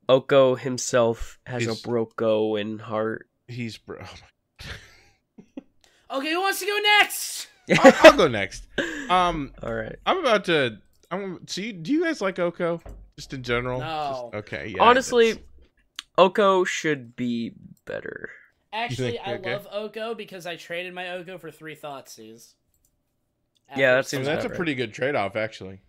Oko 0.09 0.55
himself 0.55 1.39
has 1.47 1.63
He's- 1.65 1.85
a 1.85 1.89
Broko 1.89 2.61
in 2.61 2.79
heart. 2.79 3.29
He's 3.47 3.77
bro. 3.79 4.05
Okay, 6.11 6.31
who 6.33 6.41
wants 6.41 6.61
to 6.61 6.67
go 6.67 6.79
next? 6.79 7.49
I'll, 7.79 7.93
I'll 8.13 8.17
go 8.17 8.29
next. 8.29 8.67
Um, 9.11 9.53
All 9.63 9.75
right. 9.75 9.97
I'm 10.07 10.19
about 10.19 10.47
to. 10.47 10.79
I'm. 11.11 11.41
So, 11.47 11.61
you, 11.61 11.75
do 11.75 11.93
you 11.93 12.03
guys 12.05 12.23
like 12.23 12.39
Oko? 12.39 12.81
Just 13.19 13.35
in 13.35 13.43
general? 13.43 13.81
No. 13.81 14.31
Just- 14.33 14.35
okay. 14.47 14.69
Yeah. 14.75 14.83
Honestly, 14.83 15.33
that's- 15.33 15.47
Oko 16.17 16.65
should 16.65 17.15
be 17.15 17.53
better. 17.85 18.31
Actually, 18.73 19.13
think- 19.13 19.27
I 19.27 19.35
okay. 19.35 19.53
love 19.53 19.69
Oko 19.71 20.15
because 20.15 20.47
I 20.47 20.57
traded 20.57 20.95
my 20.95 21.11
Oko 21.11 21.37
for 21.37 21.51
three 21.51 21.77
Thoughtseize. 21.77 22.55
Yeah, 23.77 23.91
that 23.91 23.93
I 23.93 23.97
mean, 23.97 24.05
seems 24.05 24.27
that's 24.27 24.45
a 24.45 24.47
about 24.47 24.57
pretty 24.57 24.75
good 24.75 24.95
trade-off, 24.95 25.37
actually. 25.37 25.81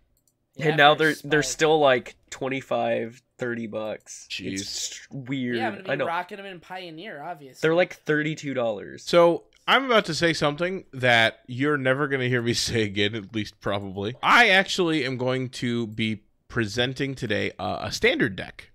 And 0.62 0.76
now 0.76 0.94
they're 0.94 1.14
they're 1.24 1.42
still 1.42 1.78
like 1.78 2.16
25, 2.30 3.22
30 3.38 3.66
bucks. 3.66 4.26
Jeez. 4.30 4.52
It's 4.52 5.08
weird. 5.10 5.56
Yeah, 5.56 5.68
I'm 5.68 5.72
gonna 5.72 5.84
be 5.84 5.90
I 5.90 5.94
know. 5.96 6.06
rocking 6.06 6.36
them 6.36 6.46
in 6.46 6.60
Pioneer, 6.60 7.22
obviously. 7.22 7.60
They're 7.60 7.74
like 7.74 7.94
thirty-two 7.94 8.54
dollars. 8.54 9.04
So 9.04 9.44
I'm 9.66 9.84
about 9.84 10.04
to 10.06 10.14
say 10.14 10.32
something 10.32 10.84
that 10.92 11.40
you're 11.46 11.76
never 11.76 12.08
going 12.08 12.20
to 12.20 12.28
hear 12.28 12.42
me 12.42 12.54
say 12.54 12.82
again, 12.82 13.14
at 13.14 13.34
least 13.34 13.60
probably. 13.60 14.16
I 14.22 14.48
actually 14.48 15.04
am 15.04 15.16
going 15.16 15.48
to 15.50 15.86
be 15.86 16.22
presenting 16.48 17.14
today 17.14 17.52
uh, 17.58 17.78
a 17.82 17.92
standard 17.92 18.34
deck, 18.36 18.70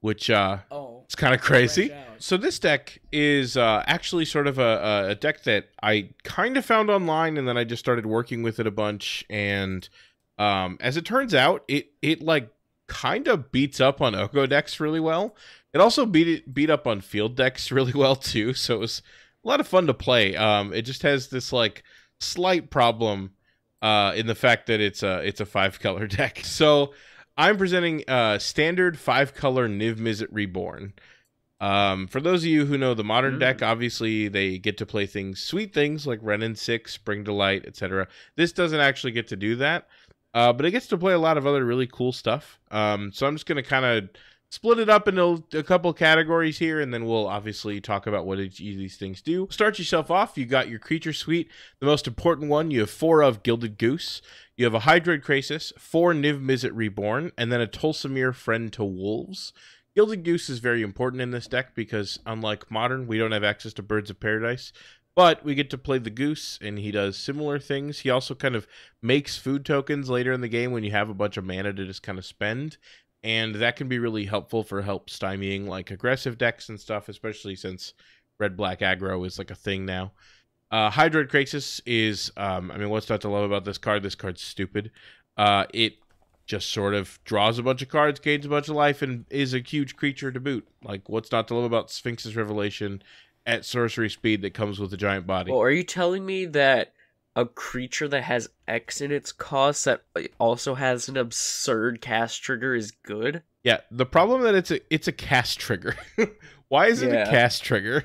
which 0.00 0.30
uh, 0.30 0.58
oh, 0.70 1.02
it's 1.04 1.16
kind 1.16 1.34
of 1.34 1.40
crazy. 1.40 1.92
So 2.18 2.36
this 2.36 2.58
deck 2.58 3.00
is 3.12 3.56
uh, 3.56 3.82
actually 3.86 4.24
sort 4.24 4.46
of 4.46 4.58
a, 4.58 5.08
a 5.10 5.14
deck 5.14 5.42
that 5.42 5.68
I 5.82 6.10
kind 6.22 6.56
of 6.56 6.64
found 6.64 6.90
online, 6.90 7.36
and 7.36 7.46
then 7.46 7.58
I 7.58 7.64
just 7.64 7.80
started 7.80 8.06
working 8.06 8.42
with 8.42 8.60
it 8.60 8.66
a 8.66 8.70
bunch. 8.70 9.24
And 9.28 9.88
um, 10.38 10.76
as 10.80 10.96
it 10.96 11.04
turns 11.04 11.34
out, 11.34 11.64
it 11.68 11.90
it 12.02 12.22
like 12.22 12.50
kind 12.88 13.26
of 13.28 13.50
beats 13.50 13.80
up 13.80 14.00
on 14.00 14.14
Oko 14.14 14.46
decks 14.46 14.78
really 14.80 15.00
well. 15.00 15.34
It 15.72 15.80
also 15.80 16.06
beat 16.06 16.28
it 16.28 16.54
beat 16.54 16.70
up 16.70 16.86
on 16.86 17.00
field 17.00 17.36
decks 17.36 17.70
really 17.72 17.92
well 17.92 18.16
too. 18.16 18.54
So 18.54 18.76
it 18.76 18.80
was 18.80 19.02
a 19.44 19.48
lot 19.48 19.60
of 19.60 19.68
fun 19.68 19.86
to 19.86 19.94
play. 19.94 20.36
Um, 20.36 20.72
it 20.72 20.82
just 20.82 21.02
has 21.02 21.28
this 21.28 21.52
like 21.52 21.82
slight 22.20 22.70
problem 22.70 23.32
uh, 23.82 24.12
in 24.16 24.26
the 24.26 24.34
fact 24.34 24.66
that 24.66 24.80
it's 24.80 25.02
a 25.02 25.18
it's 25.26 25.40
a 25.40 25.46
five 25.46 25.80
color 25.80 26.06
deck. 26.06 26.40
So 26.44 26.92
I'm 27.36 27.58
presenting 27.58 28.04
uh, 28.08 28.38
standard 28.38 28.98
five 28.98 29.34
color 29.34 29.68
Niv 29.68 29.96
Mizzet 29.96 30.28
Reborn. 30.30 30.94
Um, 31.58 32.06
for 32.06 32.20
those 32.20 32.42
of 32.42 32.48
you 32.48 32.66
who 32.66 32.76
know 32.76 32.92
the 32.92 33.02
modern 33.04 33.36
Mm. 33.36 33.40
deck, 33.40 33.62
obviously 33.62 34.28
they 34.28 34.58
get 34.58 34.76
to 34.78 34.84
play 34.86 35.06
things, 35.06 35.40
sweet 35.40 35.72
things 35.72 36.06
like 36.06 36.18
Wrenn 36.22 36.42
and 36.42 36.58
Six, 36.58 36.98
Bring 36.98 37.24
to 37.24 37.32
Light, 37.32 37.64
etc. 37.66 38.08
This 38.36 38.52
doesn't 38.52 38.78
actually 38.78 39.12
get 39.12 39.28
to 39.28 39.36
do 39.36 39.56
that, 39.56 39.88
uh, 40.36 40.52
but 40.52 40.66
it 40.66 40.70
gets 40.70 40.86
to 40.88 40.98
play 40.98 41.14
a 41.14 41.18
lot 41.18 41.38
of 41.38 41.46
other 41.46 41.64
really 41.64 41.86
cool 41.86 42.12
stuff. 42.12 42.60
Um, 42.70 43.10
so 43.10 43.26
I'm 43.26 43.34
just 43.34 43.46
gonna 43.46 43.62
kind 43.62 43.86
of 43.86 44.10
split 44.50 44.78
it 44.78 44.90
up 44.90 45.08
into 45.08 45.42
a 45.54 45.62
couple 45.62 45.90
categories 45.94 46.58
here, 46.58 46.78
and 46.78 46.92
then 46.92 47.06
we'll 47.06 47.26
obviously 47.26 47.80
talk 47.80 48.06
about 48.06 48.26
what 48.26 48.38
each 48.38 48.60
of 48.60 48.66
these 48.66 48.98
things 48.98 49.22
do. 49.22 49.48
Start 49.50 49.78
yourself 49.78 50.10
off. 50.10 50.36
You 50.36 50.44
got 50.44 50.68
your 50.68 50.78
creature 50.78 51.14
suite. 51.14 51.50
The 51.80 51.86
most 51.86 52.06
important 52.06 52.50
one, 52.50 52.70
you 52.70 52.80
have 52.80 52.90
four 52.90 53.22
of 53.22 53.42
Gilded 53.42 53.78
Goose. 53.78 54.20
You 54.58 54.66
have 54.66 54.74
a 54.74 54.80
Hydroid 54.80 55.24
Krasis, 55.24 55.72
four 55.78 56.12
Niv 56.12 56.44
Mizzet 56.44 56.72
Reborn, 56.74 57.32
and 57.38 57.50
then 57.50 57.62
a 57.62 57.66
Tolsimir 57.66 58.34
Friend 58.34 58.70
to 58.74 58.84
Wolves. 58.84 59.54
Gilded 59.94 60.22
Goose 60.22 60.50
is 60.50 60.58
very 60.58 60.82
important 60.82 61.22
in 61.22 61.30
this 61.30 61.46
deck 61.46 61.74
because, 61.74 62.18
unlike 62.26 62.70
Modern, 62.70 63.06
we 63.06 63.16
don't 63.16 63.32
have 63.32 63.42
access 63.42 63.72
to 63.72 63.82
Birds 63.82 64.10
of 64.10 64.20
Paradise. 64.20 64.70
But 65.16 65.42
we 65.42 65.54
get 65.54 65.70
to 65.70 65.78
play 65.78 65.96
the 65.96 66.10
Goose, 66.10 66.58
and 66.60 66.78
he 66.78 66.90
does 66.90 67.16
similar 67.16 67.58
things. 67.58 68.00
He 68.00 68.10
also 68.10 68.34
kind 68.34 68.54
of 68.54 68.68
makes 69.02 69.38
food 69.38 69.64
tokens 69.64 70.10
later 70.10 70.30
in 70.30 70.42
the 70.42 70.48
game 70.48 70.72
when 70.72 70.84
you 70.84 70.90
have 70.90 71.08
a 71.08 71.14
bunch 71.14 71.38
of 71.38 71.44
mana 71.44 71.72
to 71.72 71.86
just 71.86 72.02
kind 72.02 72.18
of 72.18 72.26
spend. 72.26 72.76
And 73.22 73.54
that 73.56 73.76
can 73.76 73.88
be 73.88 73.98
really 73.98 74.26
helpful 74.26 74.62
for 74.62 74.82
help 74.82 75.08
stymieing 75.08 75.66
like 75.66 75.90
aggressive 75.90 76.36
decks 76.36 76.68
and 76.68 76.78
stuff, 76.78 77.08
especially 77.08 77.56
since 77.56 77.94
red 78.38 78.58
black 78.58 78.80
aggro 78.80 79.26
is 79.26 79.38
like 79.38 79.50
a 79.50 79.54
thing 79.54 79.86
now. 79.86 80.12
Uh, 80.70 80.90
Hydroid 80.90 81.30
Krasis 81.30 81.80
is, 81.86 82.30
um, 82.36 82.70
I 82.70 82.76
mean, 82.76 82.90
what's 82.90 83.08
not 83.08 83.22
to 83.22 83.28
love 83.30 83.44
about 83.44 83.64
this 83.64 83.78
card? 83.78 84.02
This 84.02 84.14
card's 84.14 84.42
stupid. 84.42 84.90
Uh, 85.38 85.64
it 85.72 85.94
just 86.46 86.70
sort 86.70 86.94
of 86.94 87.18
draws 87.24 87.58
a 87.58 87.62
bunch 87.62 87.82
of 87.82 87.88
cards, 87.88 88.20
gains 88.20 88.44
a 88.44 88.50
bunch 88.50 88.68
of 88.68 88.76
life, 88.76 89.00
and 89.00 89.24
is 89.30 89.54
a 89.54 89.60
huge 89.60 89.96
creature 89.96 90.30
to 90.30 90.40
boot. 90.40 90.68
Like, 90.84 91.08
what's 91.08 91.32
not 91.32 91.48
to 91.48 91.54
love 91.54 91.64
about 91.64 91.90
Sphinx's 91.90 92.36
Revelation 92.36 93.02
at 93.46 93.64
sorcery 93.64 94.10
speed 94.10 94.42
that 94.42 94.52
comes 94.54 94.78
with 94.78 94.92
a 94.92 94.96
giant 94.96 95.26
body? 95.26 95.50
Well, 95.52 95.60
are 95.62 95.70
you 95.70 95.84
telling 95.84 96.26
me 96.26 96.46
that 96.46 96.92
a 97.34 97.44
creature 97.46 98.08
that 98.08 98.22
has 98.22 98.48
X 98.66 99.00
in 99.00 99.12
its 99.12 99.30
cost 99.32 99.84
that 99.84 100.02
also 100.38 100.74
has 100.74 101.08
an 101.08 101.16
absurd 101.16 102.00
cast 102.00 102.42
trigger 102.42 102.74
is 102.74 102.90
good? 102.90 103.42
Yeah, 103.62 103.80
the 103.90 104.06
problem 104.06 104.42
that 104.42 104.54
it's 104.54 104.70
a 104.70 104.80
it's 104.94 105.08
a 105.08 105.12
cast 105.12 105.58
trigger. 105.58 105.96
Why 106.68 106.86
is 106.86 107.02
it 107.02 107.12
Yeah. 107.12 107.28
a 107.28 107.30
cast 107.30 107.62
trigger? 107.64 108.04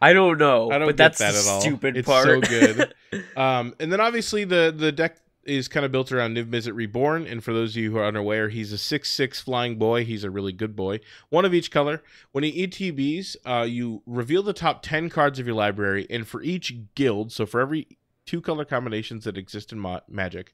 I 0.00 0.12
don't 0.12 0.38
know, 0.38 0.70
I 0.72 0.78
don't 0.78 0.88
but 0.88 0.96
that's 0.96 1.18
that 1.18 1.34
at 1.34 1.46
all. 1.46 1.60
stupid 1.60 1.96
It's 1.96 2.06
part. 2.08 2.26
so 2.26 2.40
good. 2.40 2.94
Um, 3.36 3.74
and 3.78 3.92
then 3.92 4.00
obviously 4.00 4.44
the 4.44 4.74
the 4.74 4.90
deck 4.90 5.18
is 5.44 5.68
kind 5.68 5.84
of 5.84 5.92
built 5.92 6.12
around 6.12 6.36
Niv 6.36 6.46
Mizzet 6.46 6.74
Reborn. 6.74 7.26
And 7.26 7.42
for 7.42 7.52
those 7.52 7.72
of 7.72 7.82
you 7.82 7.90
who 7.90 7.98
are 7.98 8.06
unaware, 8.06 8.48
he's 8.48 8.72
a 8.72 8.78
six 8.78 9.10
six 9.10 9.40
flying 9.40 9.76
boy. 9.76 10.04
He's 10.04 10.24
a 10.24 10.30
really 10.30 10.52
good 10.52 10.76
boy. 10.76 11.00
One 11.30 11.44
of 11.44 11.54
each 11.54 11.70
color. 11.70 12.02
When 12.32 12.44
he 12.44 12.66
ETBs, 12.66 13.36
uh, 13.44 13.64
you 13.64 14.02
reveal 14.06 14.42
the 14.42 14.52
top 14.52 14.82
ten 14.82 15.08
cards 15.08 15.38
of 15.38 15.46
your 15.46 15.56
library, 15.56 16.06
and 16.10 16.26
for 16.26 16.42
each 16.42 16.74
guild, 16.94 17.32
so 17.32 17.46
for 17.46 17.60
every 17.60 17.98
two 18.26 18.40
color 18.40 18.64
combinations 18.64 19.24
that 19.24 19.36
exist 19.36 19.72
in 19.72 19.78
Ma- 19.78 20.00
Magic, 20.08 20.52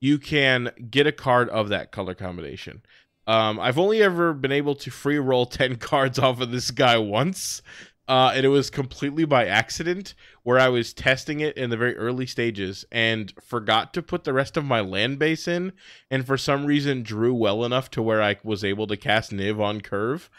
you 0.00 0.18
can 0.18 0.70
get 0.90 1.06
a 1.06 1.12
card 1.12 1.48
of 1.50 1.68
that 1.68 1.90
color 1.90 2.14
combination. 2.14 2.82
Um, 3.26 3.60
I've 3.60 3.78
only 3.78 4.02
ever 4.02 4.32
been 4.32 4.52
able 4.52 4.74
to 4.76 4.90
free 4.90 5.18
roll 5.18 5.46
10 5.46 5.76
cards 5.76 6.18
off 6.18 6.40
of 6.40 6.50
this 6.50 6.70
guy 6.70 6.96
once. 6.98 7.62
Uh, 8.08 8.32
and 8.34 8.46
it 8.46 8.48
was 8.48 8.70
completely 8.70 9.26
by 9.26 9.44
accident 9.46 10.14
where 10.48 10.58
I 10.58 10.70
was 10.70 10.94
testing 10.94 11.40
it 11.40 11.58
in 11.58 11.68
the 11.68 11.76
very 11.76 11.94
early 11.98 12.24
stages 12.24 12.82
and 12.90 13.34
forgot 13.38 13.92
to 13.92 14.00
put 14.00 14.24
the 14.24 14.32
rest 14.32 14.56
of 14.56 14.64
my 14.64 14.80
land 14.80 15.18
base 15.18 15.46
in. 15.46 15.74
And 16.10 16.26
for 16.26 16.38
some 16.38 16.64
reason, 16.64 17.02
drew 17.02 17.34
well 17.34 17.66
enough 17.66 17.90
to 17.90 18.02
where 18.02 18.22
I 18.22 18.36
was 18.42 18.64
able 18.64 18.86
to 18.86 18.96
cast 18.96 19.30
Niv 19.30 19.60
on 19.60 19.82
curve. 19.82 20.30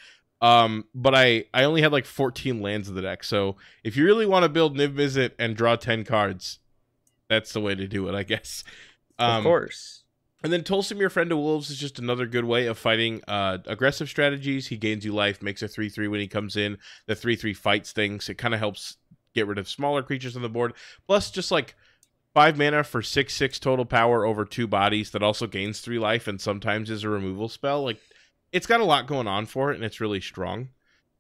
Um, 0.42 0.86
but 0.96 1.14
I, 1.14 1.46
I 1.54 1.64
only 1.64 1.84
had 1.84 1.92
like 1.92 2.08
14 2.08 2.60
lands 2.60 2.90
in 2.90 2.96
the 2.96 3.04
deck. 3.04 3.24
So 3.24 3.58
if 3.84 3.96
you 3.96 4.04
really 4.04 4.26
want 4.26 4.42
to 4.42 4.50
build 4.50 4.76
Niv 4.76 4.96
Mizzet 4.96 5.34
and 5.38 5.56
draw 5.56 5.76
10 5.76 6.06
cards, 6.06 6.58
that's 7.28 7.54
the 7.54 7.62
way 7.62 7.76
to 7.76 7.88
do 7.88 8.10
it, 8.10 8.16
I 8.16 8.24
guess. 8.24 8.64
Um, 9.20 9.38
of 9.38 9.44
course. 9.44 10.06
and 10.44 10.52
then 10.52 10.64
Tolsimir, 10.64 11.12
Friend 11.12 11.32
of 11.32 11.38
Wolves, 11.38 11.70
is 11.70 11.78
just 11.78 12.00
another 12.00 12.26
good 12.26 12.46
way 12.46 12.66
of 12.66 12.80
fighting 12.80 13.22
uh, 13.28 13.60
aggressive 13.68 14.10
strategies. 14.10 14.70
He 14.70 14.78
gains 14.78 15.06
you 15.06 15.14
life, 15.14 15.44
makes 15.44 15.62
a 15.62 15.68
3 15.68 15.88
3 15.88 16.08
when 16.08 16.20
he 16.20 16.28
comes 16.28 16.56
in. 16.56 16.80
The 17.06 17.16
3 17.16 17.36
3 17.36 17.54
fights 17.54 17.92
things. 17.92 18.28
It 18.28 18.40
kind 18.40 18.56
of 18.56 18.60
helps 18.60 18.98
get 19.34 19.48
rid 19.48 19.58
of 19.58 19.70
smaller 19.70 20.04
creatures 20.04 20.36
on 20.36 20.42
the 20.42 20.50
board. 20.50 20.74
Plus, 21.08 21.32
just 21.32 21.52
like 21.52 21.76
5 22.34 22.58
mana 22.58 22.84
for 22.84 23.02
6 23.02 23.34
6 23.34 23.60
total 23.60 23.86
power 23.86 24.26
over 24.26 24.46
two 24.46 24.68
bodies 24.68 25.12
that 25.12 25.24
also 25.24 25.48
gains 25.48 25.80
3 25.82 26.00
life 26.00 26.28
and 26.28 26.40
sometimes 26.40 26.90
is 26.90 27.04
a 27.04 27.10
removal 27.10 27.50
spell. 27.50 27.84
Like, 27.84 28.00
it's 28.52 28.68
got 28.68 28.80
a 28.80 28.86
lot 28.86 29.08
going 29.08 29.28
on 29.28 29.46
for 29.46 29.72
it, 29.72 29.76
and 29.76 29.84
it's 29.84 30.02
really 30.02 30.22
strong. 30.22 30.70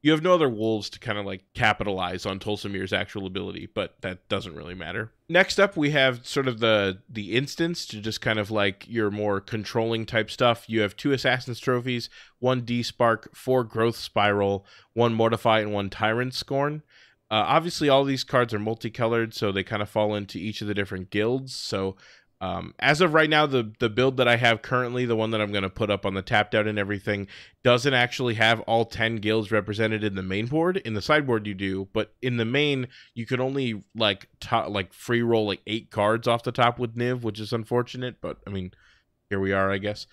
You 0.01 0.11
have 0.11 0.23
no 0.23 0.33
other 0.33 0.47
wolves 0.47 0.89
to 0.91 0.99
kind 0.99 1.17
of 1.17 1.25
like 1.25 1.43
capitalize 1.53 2.25
on 2.25 2.39
Tolsimir's 2.39 2.93
actual 2.93 3.27
ability, 3.27 3.67
but 3.73 3.95
that 4.01 4.29
doesn't 4.29 4.55
really 4.55 4.73
matter. 4.73 5.11
Next 5.27 5.59
up, 5.59 5.75
we 5.75 5.89
have 5.91 6.25
sort 6.25 6.47
of 6.47 6.59
the 6.59 6.99
the 7.09 7.35
instance 7.35 7.85
to 7.87 7.99
just 7.99 8.21
kind 8.21 8.39
of 8.39 8.49
like 8.49 8.87
your 8.87 9.11
more 9.11 9.41
controlling 9.41 10.05
type 10.05 10.31
stuff. 10.31 10.69
You 10.69 10.81
have 10.81 10.95
two 10.95 11.11
Assassin's 11.11 11.59
trophies, 11.59 12.09
one 12.39 12.61
Despark, 12.61 13.35
four 13.35 13.65
Growth 13.65 13.97
Spiral, 13.97 14.65
one 14.93 15.13
Mortify, 15.13 15.59
and 15.59 15.73
one 15.73 15.89
Tyrant 15.89 16.33
Scorn. 16.33 16.81
Uh, 17.31 17.45
obviously, 17.47 17.89
all 17.89 18.03
these 18.03 18.23
cards 18.23 18.53
are 18.53 18.59
multicolored, 18.59 19.33
so 19.33 19.51
they 19.51 19.63
kind 19.63 19.81
of 19.81 19.89
fall 19.89 20.15
into 20.15 20.39
each 20.39 20.61
of 20.61 20.67
the 20.67 20.73
different 20.73 21.11
guilds. 21.11 21.55
So, 21.55 21.95
um, 22.41 22.73
as 22.79 23.01
of 23.01 23.13
right 23.13 23.29
now, 23.29 23.45
the 23.45 23.71
the 23.79 23.89
build 23.89 24.17
that 24.17 24.27
I 24.27 24.37
have 24.37 24.61
currently, 24.61 25.05
the 25.05 25.15
one 25.15 25.31
that 25.31 25.41
I'm 25.41 25.51
going 25.51 25.63
to 25.63 25.69
put 25.69 25.91
up 25.91 26.05
on 26.05 26.13
the 26.13 26.21
tapped 26.21 26.55
out 26.55 26.67
and 26.67 26.79
everything, 26.79 27.27
doesn't 27.63 27.93
actually 27.93 28.35
have 28.35 28.61
all 28.61 28.85
10 28.85 29.17
guilds 29.17 29.51
represented 29.51 30.03
in 30.03 30.15
the 30.15 30.23
main 30.23 30.47
board. 30.47 30.77
In 30.77 30.93
the 30.93 31.01
sideboard, 31.01 31.45
you 31.45 31.53
do, 31.53 31.87
but 31.93 32.13
in 32.21 32.37
the 32.37 32.45
main, 32.45 32.87
you 33.13 33.25
can 33.25 33.41
only 33.41 33.83
like 33.93 34.27
like 34.67 34.93
free 34.93 35.21
roll 35.21 35.45
like 35.45 35.61
eight 35.67 35.91
cards 35.91 36.27
off 36.27 36.43
the 36.43 36.51
top 36.51 36.79
with 36.79 36.95
Niv, 36.95 37.21
which 37.21 37.39
is 37.39 37.53
unfortunate. 37.53 38.21
But 38.21 38.37
I 38.47 38.49
mean, 38.49 38.71
here 39.29 39.39
we 39.39 39.51
are, 39.51 39.69
I 39.69 39.77
guess. 39.77 40.07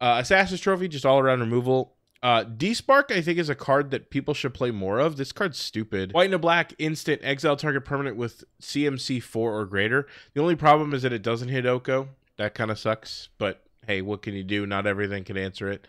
Uh, 0.00 0.18
Assassin's 0.20 0.60
Trophy, 0.60 0.86
just 0.86 1.06
all 1.06 1.18
around 1.18 1.40
removal. 1.40 1.96
Uh, 2.22 2.44
Despark, 2.44 3.10
I 3.10 3.22
think, 3.22 3.38
is 3.38 3.48
a 3.48 3.54
card 3.54 3.90
that 3.92 4.10
people 4.10 4.34
should 4.34 4.52
play 4.52 4.70
more 4.70 4.98
of. 4.98 5.16
This 5.16 5.32
card's 5.32 5.58
stupid. 5.58 6.12
White 6.12 6.26
and 6.26 6.34
a 6.34 6.38
black, 6.38 6.74
instant, 6.78 7.22
exile 7.24 7.56
target 7.56 7.84
permanent 7.84 8.16
with 8.16 8.44
CMC 8.60 9.22
4 9.22 9.58
or 9.58 9.64
greater. 9.64 10.06
The 10.34 10.42
only 10.42 10.56
problem 10.56 10.92
is 10.92 11.02
that 11.02 11.14
it 11.14 11.22
doesn't 11.22 11.48
hit 11.48 11.64
Oko. 11.64 12.08
That 12.36 12.54
kind 12.54 12.70
of 12.70 12.78
sucks, 12.78 13.30
but 13.38 13.62
hey, 13.86 14.02
what 14.02 14.22
can 14.22 14.34
you 14.34 14.44
do? 14.44 14.66
Not 14.66 14.86
everything 14.86 15.24
can 15.24 15.38
answer 15.38 15.70
it. 15.70 15.86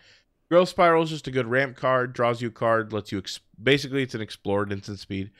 Growth 0.50 0.70
Spiral 0.70 1.02
is 1.02 1.10
just 1.10 1.28
a 1.28 1.30
good 1.30 1.46
ramp 1.46 1.76
card, 1.76 2.12
draws 2.12 2.42
you 2.42 2.48
a 2.48 2.52
card, 2.52 2.92
lets 2.92 3.12
you, 3.12 3.18
ex- 3.18 3.40
basically, 3.62 4.02
it's 4.02 4.14
an 4.14 4.20
explored 4.20 4.72
instant 4.72 4.98
speed. 4.98 5.30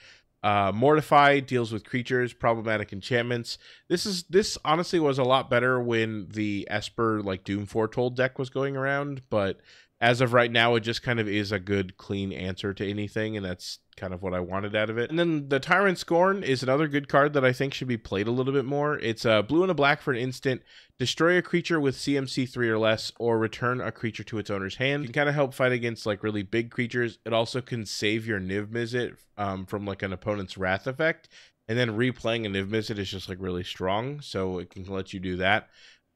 Uh, 0.43 0.73
Mortify 0.75 1.41
deals 1.41 1.71
with 1.71 1.85
creatures, 1.85 2.33
problematic 2.33 2.93
enchantments. 2.93 3.59
This 3.89 4.07
is 4.07 4.25
this 4.25 4.59
honestly 4.65 4.99
was 4.99 5.19
a 5.19 5.23
lot 5.23 5.49
better 5.49 5.81
when 5.81 6.27
the 6.31 6.67
Esper 6.69 7.23
like 7.23 7.45
Doom 7.45 7.65
Foretold 7.65 8.17
deck 8.17 8.39
was 8.39 8.51
going 8.51 8.77
around, 8.77 9.23
but 9.31 9.61
as 10.03 10.21
of 10.21 10.33
right 10.33 10.51
now, 10.51 10.75
it 10.75 10.81
just 10.81 11.01
kind 11.01 11.21
of 11.21 11.29
is 11.29 11.53
a 11.53 11.61
good, 11.61 11.97
clean 11.97 12.33
answer 12.33 12.75
to 12.75 12.85
anything, 12.85 13.37
and 13.37 13.47
that's 13.47 13.79
kind 13.97 14.13
of 14.13 14.21
what 14.21 14.35
I 14.35 14.41
wanted 14.41 14.75
out 14.75 14.91
of 14.91 14.99
it. 14.99 15.11
And 15.11 15.19
then 15.19 15.49
the 15.49 15.61
Tyrant 15.61 15.97
Scorn 15.97 16.43
is 16.43 16.61
another 16.61 16.89
good 16.89 17.09
card 17.09 17.35
that 17.35 17.45
I 17.45 17.53
think 17.53 17.73
should 17.73 17.87
be 17.87 17.97
played 17.97 18.27
a 18.27 18.33
little 18.33 18.53
bit 18.53 18.65
more. 18.65 18.99
It's 18.99 19.25
a 19.25 19.45
blue 19.45 19.63
and 19.63 19.71
a 19.71 19.75
black 19.75 20.03
for 20.03 20.13
an 20.13 20.19
instant. 20.19 20.63
Destroy 20.99 21.39
a 21.39 21.43
creature 21.43 21.79
with 21.79 21.95
CMC 21.95 22.51
3 22.51 22.69
or 22.69 22.79
less, 22.79 23.13
or 23.21 23.39
return 23.39 23.81
a 23.81 23.93
creature 23.93 24.25
to 24.25 24.39
its 24.39 24.51
owner's 24.51 24.75
hand. 24.75 25.05
It 25.05 25.07
can 25.07 25.13
kind 25.13 25.29
of 25.29 25.37
help 25.37 25.55
fight 25.55 25.71
against 25.71 26.05
like 26.05 26.25
really 26.25 26.43
big 26.43 26.73
creatures. 26.73 27.21
It 27.25 27.33
also 27.33 27.61
can 27.61 27.87
save 27.87 28.27
your 28.27 28.41
Niv 28.41 28.67
Mizzet 28.71 29.17
um, 29.39 29.67
from 29.67 29.87
like 29.87 30.03
an 30.03 30.13
opponent's 30.13 30.59
Wrath 30.59 30.89
effect. 30.89 31.29
And 31.69 31.79
then 31.79 31.91
replaying 31.91 32.45
a 32.45 32.49
Niv 32.49 32.71
Mizzet 32.71 32.99
is 32.99 33.09
just 33.09 33.29
like 33.29 33.39
really 33.41 33.63
strong, 33.63 34.21
so 34.21 34.59
it 34.59 34.71
can 34.71 34.85
let 34.87 35.13
you 35.13 35.21
do 35.21 35.37
that. 35.37 35.69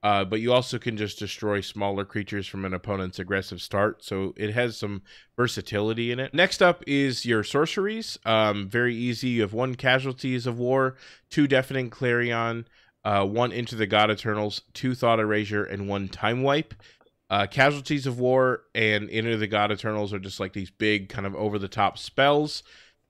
Uh, 0.06 0.24
but 0.24 0.40
you 0.40 0.52
also 0.52 0.78
can 0.78 0.96
just 0.96 1.18
destroy 1.18 1.60
smaller 1.60 2.04
creatures 2.04 2.46
from 2.46 2.64
an 2.64 2.72
opponent's 2.72 3.18
aggressive 3.18 3.60
start, 3.60 4.04
so 4.04 4.32
it 4.36 4.54
has 4.54 4.76
some 4.76 5.02
versatility 5.36 6.12
in 6.12 6.20
it. 6.20 6.32
Next 6.32 6.62
up 6.62 6.84
is 6.86 7.26
your 7.26 7.42
sorceries. 7.42 8.16
Um, 8.24 8.68
very 8.68 8.94
easy. 8.94 9.30
You 9.30 9.40
have 9.40 9.52
one 9.52 9.74
Casualties 9.74 10.46
of 10.46 10.60
War, 10.60 10.94
two 11.28 11.48
Deafening 11.48 11.90
Clarion, 11.90 12.68
uh, 13.04 13.26
one 13.26 13.52
Enter 13.52 13.74
the 13.74 13.88
God 13.88 14.12
Eternals, 14.12 14.62
two 14.74 14.94
Thought 14.94 15.18
Erasure, 15.18 15.64
and 15.64 15.88
one 15.88 16.06
Time 16.06 16.44
Wipe. 16.44 16.74
Uh, 17.28 17.48
Casualties 17.48 18.06
of 18.06 18.20
War 18.20 18.62
and 18.76 19.10
Enter 19.10 19.36
the 19.36 19.48
God 19.48 19.72
Eternals 19.72 20.12
are 20.12 20.20
just 20.20 20.38
like 20.38 20.52
these 20.52 20.70
big, 20.70 21.08
kind 21.08 21.26
of 21.26 21.34
over 21.34 21.58
the 21.58 21.66
top 21.66 21.98
spells. 21.98 22.62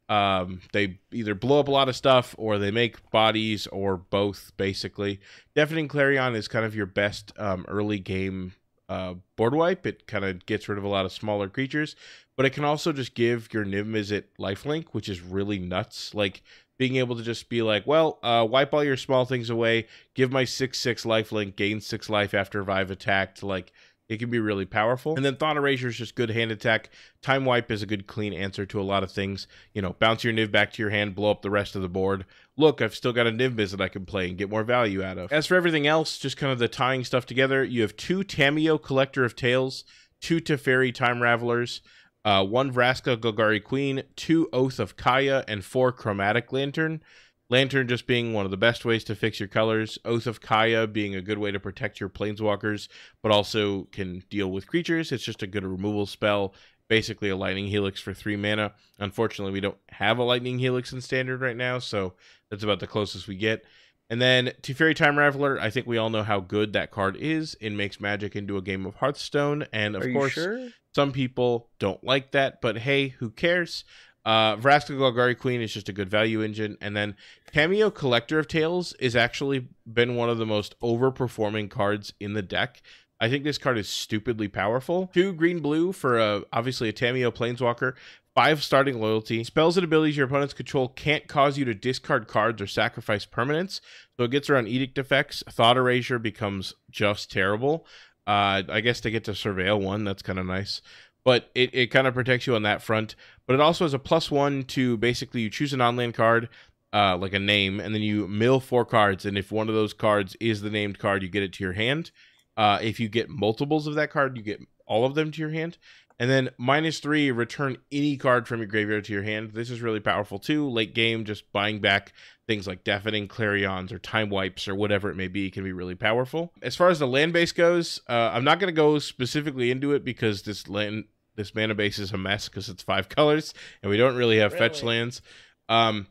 Um, 0.08 0.60
they 0.72 0.98
either 1.12 1.34
blow 1.34 1.60
up 1.60 1.68
a 1.68 1.72
lot 1.72 1.88
of 1.88 1.96
stuff 1.96 2.34
or 2.38 2.58
they 2.58 2.70
make 2.70 3.10
bodies 3.10 3.66
or 3.68 3.96
both, 3.96 4.52
basically. 4.56 5.20
Deafening 5.54 5.88
Clarion 5.88 6.34
is 6.34 6.48
kind 6.48 6.64
of 6.64 6.76
your 6.76 6.86
best 6.86 7.32
um, 7.38 7.64
early 7.68 7.98
game 7.98 8.52
uh, 8.88 9.14
board 9.36 9.54
wipe. 9.54 9.86
It 9.86 10.06
kind 10.06 10.25
of 10.25 10.46
gets 10.46 10.68
rid 10.68 10.78
of 10.78 10.84
a 10.84 10.88
lot 10.88 11.06
of 11.06 11.12
smaller 11.12 11.48
creatures, 11.48 11.96
but 12.36 12.46
it 12.46 12.50
can 12.50 12.64
also 12.64 12.92
just 12.92 13.14
give 13.14 13.52
your 13.52 13.64
Mizzet 13.64 14.25
lifelink, 14.38 14.86
which 14.92 15.08
is 15.08 15.20
really 15.20 15.58
nuts. 15.58 16.14
Like 16.14 16.42
being 16.78 16.96
able 16.96 17.16
to 17.16 17.22
just 17.22 17.48
be 17.48 17.62
like, 17.62 17.86
well, 17.86 18.18
uh, 18.22 18.46
wipe 18.48 18.72
all 18.75 18.84
your 18.84 18.96
small 18.96 19.25
things 19.25 19.50
away, 19.50 19.86
give 20.14 20.30
my 20.30 20.44
6 20.44 20.78
6 20.78 21.04
lifelink, 21.04 21.56
gain 21.56 21.80
6 21.80 22.10
life 22.10 22.34
after 22.34 22.62
Vive 22.62 22.90
attacked. 22.90 23.42
Like, 23.42 23.72
it 24.08 24.18
can 24.18 24.30
be 24.30 24.38
really 24.38 24.64
powerful. 24.64 25.16
And 25.16 25.25
then 25.25 25.36
Thought 25.36 25.56
Erasure 25.56 25.88
is 25.88 25.96
just 25.96 26.14
good 26.14 26.30
hand 26.30 26.52
attack. 26.52 26.90
Time 27.22 27.44
Wipe 27.44 27.70
is 27.70 27.82
a 27.82 27.86
good 27.86 28.06
clean 28.06 28.32
answer 28.32 28.64
to 28.66 28.80
a 28.80 28.82
lot 28.82 29.02
of 29.02 29.10
things. 29.10 29.48
You 29.75 29.82
know, 29.82 29.96
bounce 29.98 30.22
your 30.22 30.32
Niv 30.32 30.52
back 30.52 30.72
to 30.72 30.82
your 30.82 30.90
hand, 30.90 31.14
blow 31.14 31.30
up 31.30 31.42
the 31.42 31.50
rest 31.50 31.75
of 31.75 31.82
the 31.82 31.88
board. 31.88 32.25
Look, 32.56 32.80
I've 32.80 32.94
still 32.94 33.12
got 33.12 33.26
a 33.26 33.32
Niv 33.32 33.56
that 33.70 33.80
I 33.80 33.88
can 33.88 34.06
play 34.06 34.28
and 34.28 34.38
get 34.38 34.50
more 34.50 34.62
value 34.62 35.02
out 35.02 35.18
of. 35.18 35.32
As 35.32 35.46
for 35.46 35.56
everything 35.56 35.86
else, 35.86 36.18
just 36.18 36.36
kind 36.36 36.52
of 36.52 36.58
the 36.58 36.68
tying 36.68 37.04
stuff 37.04 37.26
together, 37.26 37.64
you 37.64 37.82
have 37.82 37.96
two 37.96 38.20
Tamiyo 38.20 38.80
Collector 38.80 39.25
of 39.25 39.34
Tales, 39.34 39.84
two 40.20 40.40
Teferi 40.40 40.94
Time 40.94 41.18
Ravelers, 41.18 41.80
uh, 42.25 42.44
one 42.44 42.72
Vraska 42.72 43.16
Golgari 43.16 43.62
Queen, 43.62 44.02
two 44.14 44.48
Oath 44.52 44.78
of 44.78 44.96
Kaya, 44.96 45.44
and 45.48 45.64
four 45.64 45.92
Chromatic 45.92 46.52
Lantern. 46.52 47.02
Lantern 47.49 47.87
just 47.87 48.07
being 48.07 48.33
one 48.33 48.45
of 48.45 48.50
the 48.50 48.57
best 48.57 48.85
ways 48.85 49.05
to 49.05 49.15
fix 49.15 49.38
your 49.38 49.49
colors. 49.49 49.99
Oath 50.05 50.26
of 50.26 50.41
Kaya 50.41 50.87
being 50.87 51.15
a 51.15 51.23
good 51.23 51.38
way 51.38 51.53
to 51.53 51.61
protect 51.61 52.00
your 52.00 52.09
planeswalkers, 52.09 52.88
but 53.23 53.31
also 53.31 53.85
can 53.93 54.23
deal 54.31 54.50
with 54.50 54.67
creatures. 54.67 55.12
It's 55.12 55.25
just 55.25 55.43
a 55.43 55.47
good 55.47 55.65
removal 55.65 56.07
spell. 56.07 56.55
Basically, 56.88 57.29
a 57.29 57.37
lightning 57.37 57.67
helix 57.67 58.00
for 58.00 58.15
three 58.15 58.37
mana. 58.37 58.73
Unfortunately, 58.99 59.53
we 59.53 59.61
don't 59.61 59.79
have 59.91 60.19
a 60.19 60.23
lightning 60.23 60.59
helix 60.59 60.93
in 60.93 61.00
standard 61.00 61.41
right 61.41 61.57
now, 61.57 61.79
so 61.79 62.15
that's 62.50 62.62
about 62.62 62.81
the 62.81 62.87
closest 62.87 63.26
we 63.26 63.37
get. 63.37 63.65
And 64.09 64.21
then 64.21 64.53
Teferi 64.62 64.95
Time 64.95 65.17
Raveler, 65.17 65.59
I 65.59 65.71
think 65.71 65.87
we 65.87 65.99
all 65.99 66.11
know 66.11 66.23
how 66.23 66.38
good 66.38 66.73
that 66.75 66.93
card 66.93 67.17
is. 67.17 67.57
It 67.61 67.71
makes 67.71 68.00
Magic 68.00 68.37
into 68.37 68.57
a 68.57 68.62
game 68.62 68.87
of 68.87 68.95
Hearthstone, 68.97 69.67
and 69.73 69.97
of 69.97 70.05
course, 70.12 70.33
sure? 70.33 70.69
some 70.95 71.11
people 71.11 71.71
don't 71.81 72.03
like 72.05 72.31
that, 72.33 72.61
but 72.61 72.79
hey, 72.79 73.09
who 73.09 73.31
cares? 73.31 73.85
Uh, 74.26 74.56
Vraska 74.56 74.90
Golgari 74.97 75.38
Queen 75.38 75.62
is 75.62 75.73
just 75.73 75.88
a 75.88 75.92
good 75.92 76.11
value 76.11 76.42
engine, 76.42 76.76
and 76.80 76.97
then 76.97 77.14
Tamiyo 77.54 77.95
Collector 77.95 78.40
of 78.40 78.49
Tales 78.49 78.92
is 78.95 79.14
actually 79.14 79.68
been 79.90 80.16
one 80.16 80.28
of 80.28 80.38
the 80.38 80.45
most 80.45 80.78
overperforming 80.80 81.71
cards 81.71 82.12
in 82.18 82.33
the 82.33 82.42
deck. 82.42 82.83
I 83.21 83.30
think 83.30 83.45
this 83.45 83.56
card 83.56 83.78
is 83.78 83.88
stupidly 83.88 84.49
powerful. 84.49 85.11
Two 85.14 85.33
green 85.33 85.61
blue 85.61 85.92
for 85.92 86.18
a, 86.18 86.42
obviously 86.52 86.88
a 86.88 86.92
Tamiyo 86.92 87.33
Planeswalker. 87.33 87.95
Five 88.35 88.62
starting 88.62 89.00
loyalty. 89.00 89.42
Spells 89.45 89.78
and 89.78 89.85
abilities 89.85 90.16
your 90.16 90.26
opponents 90.26 90.52
control 90.52 90.88
can't 90.88 91.26
cause 91.26 91.56
you 91.56 91.64
to 91.64 91.73
discard 91.73 92.28
cards 92.28 92.61
or 92.61 92.66
sacrifice 92.66 93.25
permanents. 93.25 93.80
So 94.16 94.25
it 94.25 94.33
gets 94.33 94.50
around 94.50 94.68
edict 94.68 94.99
effects. 94.99 95.42
Thought 95.49 95.78
Erasure 95.78 96.18
becomes 96.18 96.75
just 96.90 97.30
terrible. 97.30 97.87
Uh, 98.26 98.64
I 98.68 98.80
guess 98.83 99.00
they 99.00 99.11
get 99.11 99.25
to 99.25 99.30
surveil 99.30 99.80
one. 99.80 100.04
That's 100.04 100.21
kind 100.21 100.38
of 100.38 100.45
nice. 100.45 100.83
But 101.26 101.50
it, 101.56 101.75
it 101.75 101.87
kind 101.88 102.06
of 102.06 102.14
protects 102.14 102.47
you 102.47 102.54
on 102.54 102.62
that 102.62 102.83
front. 102.83 103.16
But 103.49 103.54
it 103.54 103.61
also 103.61 103.85
has 103.85 103.92
a 103.92 103.99
plus 103.99 104.30
one 104.30 104.62
to 104.68 104.97
basically 104.97 105.40
you 105.40 105.50
choose 105.50 105.73
an 105.73 105.80
non 105.80 105.97
land 105.97 106.14
card, 106.14 106.49
uh, 106.92 107.16
like 107.16 107.33
a 107.33 107.40
name, 107.40 107.80
and 107.80 107.92
then 107.92 108.00
you 108.00 108.28
mill 108.28 108.61
four 108.61 108.85
cards. 108.85 109.26
And 109.26 109.37
if 109.37 109.50
one 109.50 109.68
of 109.68 109.75
those 109.75 109.92
cards 109.92 110.37
is 110.38 110.62
the 110.62 110.71
named 110.71 111.00
card, 111.00 111.25
you 111.25 111.28
get 111.28 111.42
it 111.42 111.52
to 111.54 111.64
your 111.64 111.73
hand. 111.73 112.12
Uh, 112.56 112.78
if 112.80 113.00
you 113.00 113.09
get 113.09 113.28
multiples 113.28 113.88
of 113.88 113.97
that 113.97 114.12
card, 114.12 114.37
you 114.37 114.42
get 114.45 114.61
all 114.87 115.04
of 115.04 115.16
them 115.16 115.33
to 115.33 115.40
your 115.40 115.50
hand. 115.50 115.78
And 116.18 116.30
then 116.30 116.50
minus 116.59 117.00
three, 117.00 117.30
return 117.30 117.76
any 117.92 118.16
card 118.16 118.49
from 118.49 118.61
your 118.61 118.68
graveyard 118.68 119.04
to 119.06 119.12
your 119.12 119.25
hand. 119.25 119.50
This 119.50 119.68
is 119.68 119.83
really 119.83 120.00
powerful 120.00 120.38
too. 120.38 120.68
Late 120.68 120.95
game, 120.95 121.25
just 121.25 121.52
buying 121.52 121.80
back 121.80 122.12
things 122.47 122.66
like 122.66 122.85
Deafening 122.85 123.28
Clarions 123.28 123.92
or 123.92 123.99
Time 123.99 124.30
Wipes 124.30 124.68
or 124.68 124.75
whatever 124.75 125.11
it 125.11 125.16
may 125.16 125.28
be 125.28 125.50
can 125.50 125.64
be 125.64 125.73
really 125.73 125.95
powerful. 125.95 126.52
As 126.62 126.76
far 126.76 126.88
as 126.88 127.00
the 127.00 127.06
land 127.06 127.33
base 127.33 127.52
goes, 127.52 128.00
uh, 128.09 128.30
I'm 128.33 128.45
not 128.45 128.61
going 128.61 128.73
to 128.73 128.76
go 128.76 128.99
specifically 128.99 129.71
into 129.71 129.92
it 129.92 130.04
because 130.04 130.42
this 130.42 130.68
land 130.68 131.04
this 131.37 131.55
mana 131.55 131.75
base 131.75 131.99
is 131.99 132.12
a 132.12 132.19
mess 132.19 132.49
because 132.49 132.69
it's 132.69 132.83
five 132.83 133.09
colors 133.11 133.55
and 133.83 133.90
we 133.90 133.97
don't 133.97 134.16
really 134.16 134.38
have 134.38 134.52
really? 134.52 134.69
fetch 134.69 134.83
lands. 134.83 135.23
Um, 135.69 136.09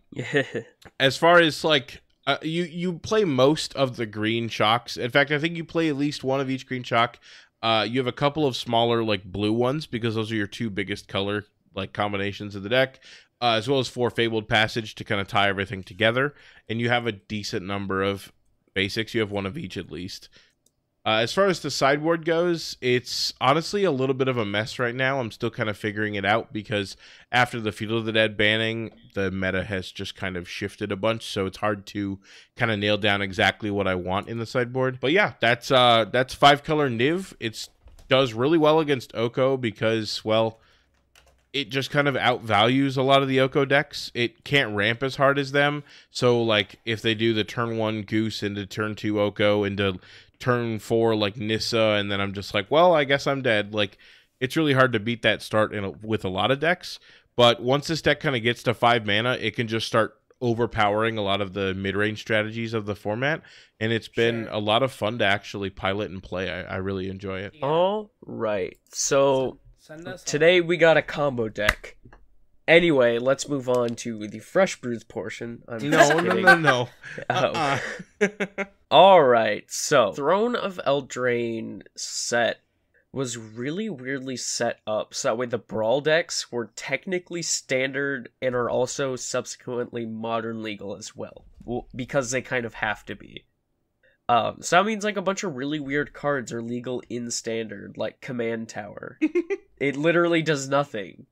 as 1.00 1.17
far 1.17 1.39
as 1.39 1.63
like 1.63 2.01
uh, 2.27 2.38
you 2.41 2.63
you 2.63 2.94
play 2.94 3.24
most 3.24 3.75
of 3.75 3.98
the 3.98 4.05
green 4.05 4.50
shocks. 4.50 4.98
In 4.98 5.12
fact, 5.12 5.32
I 5.32 5.39
think 5.39 5.55
you 5.55 5.63
play 5.63 5.89
at 5.89 5.96
least 5.96 6.24
one 6.24 6.39
of 6.39 6.50
each 6.50 6.65
green 6.65 6.84
shock. 6.84 7.20
Uh, 7.62 7.86
you 7.88 8.00
have 8.00 8.08
a 8.08 8.12
couple 8.12 8.46
of 8.46 8.55
smaller 8.55 9.03
like 9.03 9.24
blue 9.24 9.53
ones 9.53 9.86
because 9.86 10.15
those 10.15 10.32
are 10.32 10.36
your 10.36 10.48
two 10.48 10.70
biggest 10.70 11.08
color 11.08 11.46
like 11.75 11.94
combinations 11.94 12.55
of 12.55 12.63
the 12.63 12.70
deck, 12.70 13.00
uh, 13.41 13.53
as 13.53 13.67
well 13.67 13.79
as 13.79 13.88
four 13.88 14.10
fabled 14.10 14.48
passage 14.48 14.96
to 14.96 15.03
kind 15.03 15.22
of 15.22 15.27
tie 15.27 15.50
everything 15.50 15.84
together. 15.84 16.34
And 16.70 16.79
you 16.79 16.89
have 16.89 17.05
a 17.05 17.12
decent 17.12 17.65
number 17.65 18.01
of 18.01 18.32
basics. 18.74 19.13
You 19.13 19.22
have 19.22 19.32
one 19.32 19.46
of 19.46 19.58
each 19.58 19.77
at 19.77 19.91
least. 19.91 20.29
Uh, 21.05 21.19
as 21.19 21.31
far 21.31 21.45
as 21.45 21.59
the 21.59 21.69
sideboard 21.69 22.25
goes, 22.25 22.77
it's 22.81 23.31
honestly 23.39 23.83
a 23.83 23.91
little 23.91 24.15
bit 24.15 24.27
of 24.27 24.38
a 24.38 24.45
mess 24.45 24.79
right 24.79 24.95
now. 24.95 25.19
I'm 25.19 25.29
still 25.29 25.51
kind 25.51 25.69
of 25.69 25.77
figuring 25.77 26.15
it 26.15 26.25
out 26.25 26.51
because 26.51 26.97
after 27.31 27.59
the 27.59 27.71
Field 27.71 27.91
of 27.91 28.05
the 28.05 28.12
Dead 28.12 28.35
banning, 28.35 28.91
the 29.13 29.29
meta 29.29 29.63
has 29.63 29.91
just 29.91 30.15
kind 30.15 30.35
of 30.35 30.50
shifted 30.50 30.91
a 30.91 30.95
bunch, 30.95 31.24
so 31.24 31.45
it's 31.45 31.59
hard 31.59 31.85
to 31.88 32.17
kind 32.55 32.71
of 32.71 32.79
nail 32.79 32.97
down 32.97 33.21
exactly 33.21 33.69
what 33.69 33.88
I 33.88 33.93
want 33.93 34.29
in 34.29 34.39
the 34.39 34.47
sideboard. 34.47 35.00
But 35.00 35.12
yeah, 35.12 35.33
that's 35.39 35.69
uh 35.69 36.05
that's 36.12 36.33
five 36.33 36.63
color 36.63 36.89
Niv. 36.89 37.33
It 37.39 37.69
does 38.09 38.33
really 38.33 38.57
well 38.57 38.79
against 38.79 39.13
Oko 39.13 39.57
because 39.57 40.25
well, 40.25 40.59
it 41.53 41.69
just 41.69 41.89
kind 41.89 42.07
of 42.07 42.15
outvalues 42.15 42.97
a 42.97 43.01
lot 43.01 43.21
of 43.21 43.29
the 43.29 43.39
Oko 43.39 43.63
decks. 43.63 44.12
It 44.13 44.43
can't 44.43 44.75
ramp 44.75 45.01
as 45.01 45.15
hard 45.15 45.39
as 45.39 45.51
them. 45.53 45.83
So 46.12 46.41
like 46.41 46.79
if 46.83 47.01
they 47.01 47.15
do 47.15 47.33
the 47.33 47.43
turn 47.43 47.77
one 47.77 48.01
goose 48.01 48.43
into 48.43 48.65
turn 48.65 48.95
two 48.95 49.21
Oko 49.21 49.63
into 49.63 50.00
turn 50.39 50.80
four 50.80 51.15
like 51.15 51.38
Nissa, 51.38 51.98
and 52.00 52.12
then 52.12 52.22
I'm 52.22 52.34
just 52.34 52.54
like, 52.54 52.70
well, 52.70 52.94
I 52.94 53.04
guess 53.04 53.27
I'm 53.27 53.42
dead. 53.42 53.74
Like 53.74 53.98
it's 54.39 54.58
really 54.58 54.74
hard 54.74 54.94
to 54.94 55.00
beat 55.00 55.22
that 55.22 55.42
start 55.42 55.74
in 55.74 55.84
a, 55.84 55.92
with 55.92 56.25
a 56.25 56.30
lot 56.30 56.51
of 56.51 56.60
decks. 56.60 57.00
But 57.36 57.62
once 57.62 57.88
this 57.88 58.01
deck 58.01 58.20
kind 58.20 58.36
of 58.36 58.44
gets 58.44 58.63
to 58.63 58.74
five 58.74 59.06
mana, 59.06 59.34
it 59.34 59.56
can 59.56 59.68
just 59.68 59.88
start 59.88 60.15
overpowering 60.42 61.18
a 61.18 61.22
lot 61.22 61.42
of 61.42 61.54
the 61.54 61.74
mid-range 61.74 62.20
strategies 62.22 62.74
of 62.74 62.86
the 62.86 62.96
format, 62.96 63.42
and 63.80 63.92
it's 63.92 64.08
been 64.08 64.44
sure. 64.44 64.54
a 64.54 64.60
lot 64.60 64.84
of 64.84 64.92
fun 64.92 65.18
to 65.20 65.25
actually 65.25 65.70
pilot 65.70 66.12
and 66.12 66.22
play. 66.22 66.51
I, 66.51 66.62
I 66.62 66.75
really 66.77 67.10
enjoy 67.10 67.39
it. 67.39 67.54
All 67.62 68.12
right, 68.22 68.78
so 68.91 69.60
today 70.26 70.62
we 70.62 70.78
got 70.78 70.98
a 70.98 71.02
combo 71.02 71.50
deck. 71.50 71.98
Anyway, 72.67 73.19
let's 73.19 73.47
move 73.47 73.69
on 73.69 73.89
to 73.89 74.28
the 74.28 74.39
fresh 74.39 74.82
brews 74.82 75.04
portion. 75.04 75.62
I'm 75.67 75.88
no, 75.88 76.19
no, 76.19 76.34
no, 76.34 76.56
no, 76.56 76.89
uh-uh. 77.30 77.80
All 78.91 79.23
right, 79.23 79.69
so 79.69 80.13
Throne 80.13 80.56
of 80.56 80.80
Eldraine 80.86 81.84
set 81.95 82.62
was 83.12 83.38
really 83.38 83.89
weirdly 83.89 84.36
set 84.36 84.80
up 84.86 85.13
so 85.13 85.30
that 85.30 85.38
way 85.38 85.45
the 85.45 85.58
brawl 85.58 86.01
decks 86.01 86.51
were 86.51 86.71
technically 86.75 87.41
standard 87.41 88.30
and 88.41 88.54
are 88.54 88.69
also 88.69 89.15
subsequently 89.15 90.06
modern 90.06 90.62
legal 90.62 90.97
as 90.97 91.15
well, 91.15 91.45
well 91.63 91.88
because 91.95 92.32
they 92.32 92.41
kind 92.41 92.65
of 92.65 92.73
have 92.73 93.06
to 93.06 93.15
be. 93.15 93.45
Um, 94.28 94.58
so 94.62 94.78
that 94.78 94.86
means 94.86 95.04
like 95.04 95.17
a 95.17 95.21
bunch 95.21 95.43
of 95.43 95.56
really 95.56 95.80
weird 95.80 96.13
cards 96.13 96.51
are 96.51 96.62
legal 96.62 97.01
in 97.10 97.30
standard, 97.30 97.95
like 97.95 98.21
Command 98.21 98.69
Tower. 98.69 99.19
it 99.78 99.95
literally 99.95 100.41
does 100.41 100.67
nothing 100.67 101.28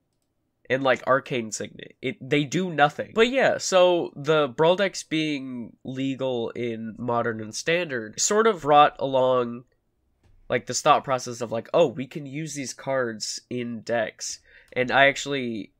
and 0.69 0.83
like 0.83 1.05
arcane 1.07 1.51
signet. 1.51 1.95
It 2.01 2.17
they 2.21 2.43
do 2.43 2.69
nothing. 2.69 3.11
But 3.13 3.29
yeah 3.29 3.57
so 3.57 4.11
the 4.15 4.47
brawl 4.47 4.75
decks 4.75 5.03
being 5.03 5.75
legal 5.83 6.49
in 6.51 6.95
modern 6.97 7.41
and 7.41 7.53
standard 7.53 8.19
sort 8.19 8.47
of 8.47 8.61
brought 8.61 8.95
along 8.99 9.65
like 10.49 10.65
this 10.65 10.81
thought 10.81 11.03
process 11.03 11.41
of 11.41 11.51
like 11.51 11.69
oh 11.73 11.87
we 11.87 12.07
can 12.07 12.25
use 12.25 12.53
these 12.53 12.73
cards 12.73 13.41
in 13.49 13.81
decks. 13.81 14.39
And 14.73 14.91
i 14.91 15.07
actually 15.07 15.71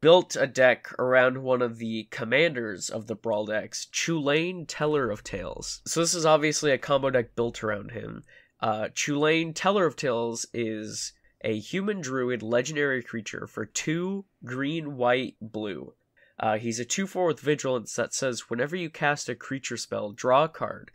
built 0.00 0.36
a 0.36 0.46
deck 0.46 0.92
around 0.98 1.42
one 1.42 1.62
of 1.62 1.78
the 1.78 2.06
commanders 2.10 2.90
of 2.90 3.06
the 3.06 3.14
brawl 3.14 3.46
decks 3.46 3.86
chulane 3.92 4.64
teller 4.68 5.10
of 5.10 5.24
tales. 5.24 5.80
So 5.86 6.00
this 6.00 6.14
is 6.14 6.26
obviously 6.26 6.72
a 6.72 6.78
combo 6.78 7.10
deck 7.10 7.34
built 7.34 7.62
around 7.62 7.92
him. 7.92 8.24
Uh 8.60 8.88
chulane 8.92 9.52
teller 9.54 9.86
of 9.86 9.96
tales 9.96 10.46
is 10.52 11.12
a 11.42 11.58
human 11.58 12.00
druid 12.00 12.42
legendary 12.42 13.02
creature 13.02 13.46
for 13.46 13.66
two 13.66 14.24
green, 14.44 14.96
white, 14.96 15.36
blue. 15.40 15.94
Uh, 16.38 16.58
he's 16.58 16.80
a 16.80 16.84
2 16.84 17.06
4 17.06 17.26
with 17.26 17.40
vigilance 17.40 17.94
that 17.94 18.14
says 18.14 18.50
whenever 18.50 18.74
you 18.74 18.90
cast 18.90 19.28
a 19.28 19.34
creature 19.34 19.76
spell, 19.76 20.12
draw 20.12 20.44
a 20.44 20.48
card. 20.48 20.90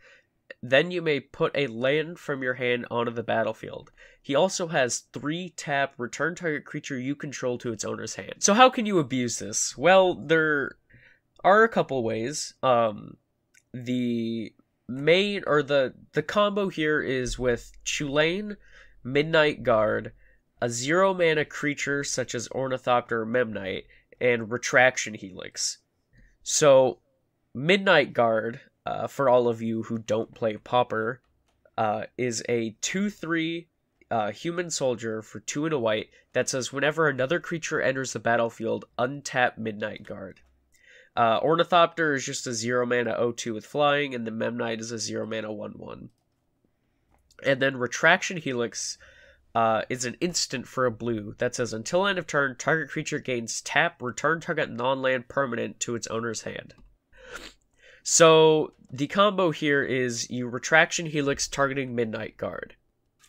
Then 0.62 0.90
you 0.90 1.02
may 1.02 1.20
put 1.20 1.52
a 1.54 1.66
land 1.66 2.18
from 2.18 2.42
your 2.42 2.54
hand 2.54 2.86
onto 2.90 3.12
the 3.12 3.22
battlefield. 3.22 3.92
He 4.20 4.34
also 4.34 4.68
has 4.68 5.04
three 5.12 5.50
tap, 5.50 5.94
return 5.98 6.34
target 6.34 6.64
creature 6.64 6.98
you 6.98 7.14
control 7.14 7.58
to 7.58 7.72
its 7.72 7.84
owner's 7.84 8.16
hand. 8.16 8.36
So, 8.40 8.54
how 8.54 8.68
can 8.68 8.84
you 8.86 8.98
abuse 8.98 9.38
this? 9.38 9.76
Well, 9.76 10.14
there 10.14 10.72
are 11.44 11.64
a 11.64 11.68
couple 11.68 12.02
ways. 12.02 12.54
Um, 12.62 13.16
the 13.72 14.52
main 14.88 15.44
or 15.46 15.62
the 15.62 15.94
the 16.12 16.22
combo 16.22 16.68
here 16.68 17.00
is 17.00 17.38
with 17.38 17.72
Chulane, 17.84 18.56
Midnight 19.04 19.62
Guard, 19.62 20.12
a 20.60 20.68
zero 20.68 21.14
mana 21.14 21.44
creature 21.44 22.04
such 22.04 22.34
as 22.34 22.48
Ornithopter 22.48 23.22
or 23.22 23.26
Memnite, 23.26 23.84
and 24.20 24.50
Retraction 24.50 25.14
Helix. 25.14 25.78
So, 26.42 26.98
Midnight 27.54 28.12
Guard, 28.12 28.60
uh, 28.84 29.06
for 29.06 29.28
all 29.28 29.48
of 29.48 29.62
you 29.62 29.84
who 29.84 29.98
don't 29.98 30.34
play 30.34 30.56
Pauper, 30.56 31.20
uh, 31.76 32.06
is 32.16 32.42
a 32.48 32.74
2 32.80 33.10
3 33.10 33.68
uh, 34.10 34.30
human 34.32 34.70
soldier 34.70 35.22
for 35.22 35.40
2 35.40 35.66
and 35.66 35.74
a 35.74 35.78
white 35.78 36.08
that 36.32 36.48
says 36.48 36.72
whenever 36.72 37.08
another 37.08 37.38
creature 37.38 37.80
enters 37.80 38.12
the 38.12 38.18
battlefield, 38.18 38.86
untap 38.98 39.58
Midnight 39.58 40.04
Guard. 40.04 40.40
Uh, 41.16 41.38
Ornithopter 41.42 42.14
is 42.14 42.24
just 42.24 42.46
a 42.46 42.54
0 42.54 42.86
mana 42.86 43.10
0 43.16 43.32
2 43.32 43.54
with 43.54 43.66
flying, 43.66 44.14
and 44.14 44.26
the 44.26 44.30
Memnite 44.30 44.80
is 44.80 44.92
a 44.92 44.98
0 44.98 45.26
mana 45.26 45.52
1 45.52 45.72
1. 45.72 46.10
And 47.44 47.62
then 47.62 47.76
Retraction 47.76 48.36
Helix 48.36 48.98
uh, 49.58 49.82
is 49.88 50.04
an 50.04 50.16
instant 50.20 50.68
for 50.68 50.86
a 50.86 50.90
blue 50.92 51.34
that 51.38 51.52
says 51.52 51.72
until 51.72 52.06
end 52.06 52.16
of 52.16 52.28
turn, 52.28 52.54
target 52.56 52.88
creature 52.88 53.18
gains 53.18 53.60
tap, 53.60 54.00
return 54.00 54.38
target 54.38 54.70
non 54.70 55.02
land 55.02 55.26
permanent 55.26 55.80
to 55.80 55.96
its 55.96 56.06
owner's 56.06 56.42
hand. 56.42 56.74
So 58.04 58.74
the 58.88 59.08
combo 59.08 59.50
here 59.50 59.82
is 59.82 60.30
you 60.30 60.46
retraction 60.46 61.06
helix 61.06 61.48
targeting 61.48 61.96
Midnight 61.96 62.36
Guard. 62.36 62.76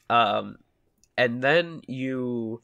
Um, 0.08 0.58
and 1.18 1.42
then 1.42 1.82
you 1.88 2.62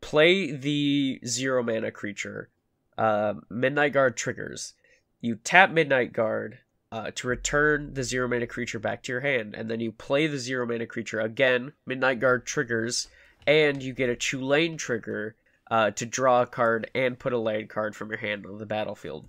play 0.00 0.50
the 0.50 1.20
zero 1.24 1.62
mana 1.62 1.92
creature. 1.92 2.50
Uh, 2.98 3.34
Midnight 3.48 3.92
Guard 3.92 4.16
triggers. 4.16 4.74
You 5.20 5.36
tap 5.36 5.70
Midnight 5.70 6.12
Guard, 6.12 6.58
uh, 6.92 7.10
to 7.14 7.26
return 7.26 7.94
the 7.94 8.04
zero 8.04 8.28
mana 8.28 8.46
creature 8.46 8.78
back 8.78 9.02
to 9.02 9.12
your 9.12 9.22
hand, 9.22 9.54
and 9.54 9.70
then 9.70 9.80
you 9.80 9.90
play 9.90 10.26
the 10.26 10.38
zero 10.38 10.66
mana 10.66 10.86
creature 10.86 11.20
again. 11.20 11.72
Midnight 11.86 12.20
Guard 12.20 12.44
triggers, 12.44 13.08
and 13.46 13.82
you 13.82 13.94
get 13.94 14.10
a 14.10 14.14
Chulane 14.14 14.76
trigger 14.76 15.34
uh, 15.70 15.90
to 15.92 16.04
draw 16.04 16.42
a 16.42 16.46
card 16.46 16.90
and 16.94 17.18
put 17.18 17.32
a 17.32 17.38
land 17.38 17.70
card 17.70 17.96
from 17.96 18.10
your 18.10 18.18
hand 18.18 18.44
on 18.44 18.58
the 18.58 18.66
battlefield. 18.66 19.26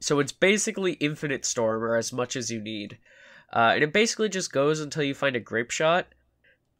So 0.00 0.20
it's 0.20 0.30
basically 0.30 0.92
Infinite 0.92 1.44
Storm, 1.44 1.82
or 1.82 1.96
as 1.96 2.12
much 2.12 2.36
as 2.36 2.52
you 2.52 2.60
need. 2.60 2.98
Uh, 3.52 3.72
and 3.74 3.82
it 3.82 3.92
basically 3.92 4.28
just 4.28 4.52
goes 4.52 4.78
until 4.78 5.02
you 5.02 5.14
find 5.14 5.34
a 5.34 5.40
Grapeshot. 5.40 6.04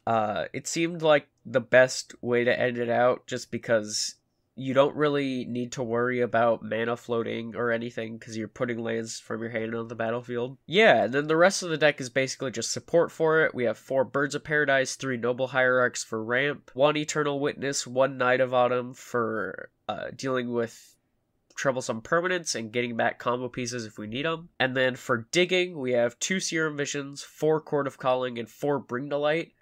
Uh, 0.07 0.44
it 0.53 0.68
seemed 0.68 1.03
like 1.03 1.27
the 1.44 1.61
best 1.61 2.14
way 2.23 2.44
to 2.44 2.61
end 2.61 2.79
it 2.79 2.88
out, 2.88 3.27
just 3.27 3.51
because 3.51 4.14
you 4.59 4.75
don't 4.75 4.97
really 4.97 5.44
need 5.44 5.73
to 5.73 5.83
worry 5.85 6.21
about 6.21 6.62
mana 6.62 6.97
floating 6.97 7.55
or 7.55 7.71
anything 7.71 8.18
because 8.18 8.37
you're 8.37 8.49
putting 8.49 8.83
lands 8.83 9.21
from 9.21 9.40
your 9.40 9.51
hand 9.51 9.73
on 9.75 9.87
the 9.87 9.94
battlefield. 9.94 10.59
Yeah, 10.66 11.05
and 11.05 11.14
then 11.14 11.29
the 11.29 11.37
rest 11.37 11.62
of 11.62 11.71
the 11.71 11.77
deck 11.77 12.01
is 12.01 12.11
basically 12.11 12.51
just 12.51 12.73
support 12.73 13.12
for 13.12 13.44
it. 13.44 13.55
We 13.55 13.64
have 13.64 13.79
four 13.79 14.05
Birds 14.05 14.35
of 14.35 14.42
Paradise, 14.42 14.97
three 14.97 15.16
Noble 15.16 15.49
Hierarchs 15.49 16.03
for 16.03 16.23
ramp, 16.23 16.73
one 16.75 16.97
Eternal 16.97 17.38
Witness, 17.38 17.87
one 17.87 18.18
Knight 18.18 18.40
of 18.40 18.53
Autumn 18.53 18.94
for 18.94 19.71
uh, 19.88 20.09
dealing 20.14 20.53
with 20.53 20.97
troublesome 21.55 22.03
permanents 22.03 22.55
and 22.55 22.73
getting 22.73 22.97
back 22.97 23.18
combo 23.18 23.49
pieces 23.49 23.85
if 23.85 23.97
we 23.97 24.07
need 24.07 24.25
them. 24.25 24.49
And 24.59 24.77
then 24.77 24.97
for 24.97 25.29
digging, 25.31 25.79
we 25.79 25.92
have 25.92 26.18
two 26.18 26.40
Serum 26.40 26.77
Visions, 26.77 27.23
four 27.23 27.61
Chord 27.61 27.87
of 27.87 27.99
Calling, 27.99 28.38
and 28.38 28.49
four 28.49 28.79
Bring 28.79 29.11
to 29.11 29.16
Light. 29.18 29.53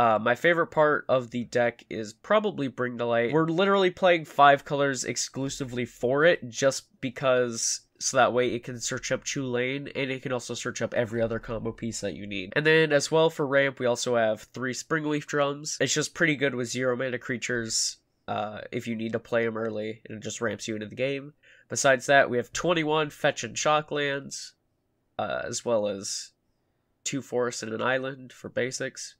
Uh, 0.00 0.18
my 0.18 0.34
favorite 0.34 0.68
part 0.68 1.04
of 1.10 1.30
the 1.30 1.44
deck 1.44 1.84
is 1.90 2.14
probably 2.14 2.68
Bring 2.68 2.96
to 2.96 3.04
Light. 3.04 3.32
We're 3.32 3.44
literally 3.44 3.90
playing 3.90 4.24
five 4.24 4.64
colors 4.64 5.04
exclusively 5.04 5.84
for 5.84 6.24
it, 6.24 6.48
just 6.48 6.86
because 7.02 7.82
so 7.98 8.16
that 8.16 8.32
way 8.32 8.54
it 8.54 8.64
can 8.64 8.80
search 8.80 9.12
up 9.12 9.24
Chulane 9.24 9.92
and 9.94 10.10
it 10.10 10.22
can 10.22 10.32
also 10.32 10.54
search 10.54 10.80
up 10.80 10.94
every 10.94 11.20
other 11.20 11.38
combo 11.38 11.70
piece 11.70 12.00
that 12.00 12.14
you 12.14 12.26
need. 12.26 12.54
And 12.56 12.64
then 12.64 12.94
as 12.94 13.10
well 13.10 13.28
for 13.28 13.46
ramp, 13.46 13.78
we 13.78 13.84
also 13.84 14.16
have 14.16 14.44
three 14.54 14.72
Springleaf 14.72 15.26
drums. 15.26 15.76
It's 15.82 15.92
just 15.92 16.14
pretty 16.14 16.34
good 16.34 16.54
with 16.54 16.70
zero 16.70 16.96
mana 16.96 17.18
creatures 17.18 17.98
uh, 18.26 18.62
if 18.72 18.88
you 18.88 18.96
need 18.96 19.12
to 19.12 19.18
play 19.18 19.44
them 19.44 19.58
early, 19.58 20.00
and 20.08 20.16
it 20.16 20.24
just 20.24 20.40
ramps 20.40 20.66
you 20.66 20.76
into 20.76 20.86
the 20.86 20.94
game. 20.94 21.34
Besides 21.68 22.06
that, 22.06 22.30
we 22.30 22.38
have 22.38 22.54
21 22.54 23.10
fetch 23.10 23.44
and 23.44 23.58
shock 23.58 23.90
lands, 23.90 24.54
uh, 25.18 25.42
as 25.44 25.62
well 25.62 25.88
as 25.88 26.30
two 27.04 27.20
forests 27.20 27.62
and 27.62 27.74
an 27.74 27.82
island 27.82 28.32
for 28.32 28.48
basics. 28.48 29.16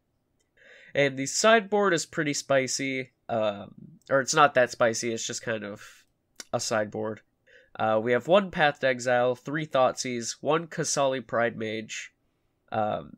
And 0.94 1.16
the 1.16 1.26
sideboard 1.26 1.94
is 1.94 2.07
pretty 2.07 2.35
spicy. 2.35 3.11
Um, 3.29 3.74
or 4.11 4.20
it's 4.20 4.35
not 4.35 4.55
that 4.55 4.70
spicy, 4.70 5.12
it's 5.12 5.26
just 5.26 5.42
kind 5.42 5.64
of 5.64 6.05
a 6.53 6.61
sideboard. 6.61 7.20
Uh, 7.79 8.00
we 8.03 8.12
have 8.12 8.26
one 8.26 8.50
Path 8.50 8.81
to 8.81 8.88
Exile, 8.88 9.37
three 9.37 9.66
Thoughtseize, 9.66 10.37
one 10.40 10.66
Qasali 10.66 11.24
Pride 11.24 11.57
Mage. 11.57 12.12
Um, 12.72 13.16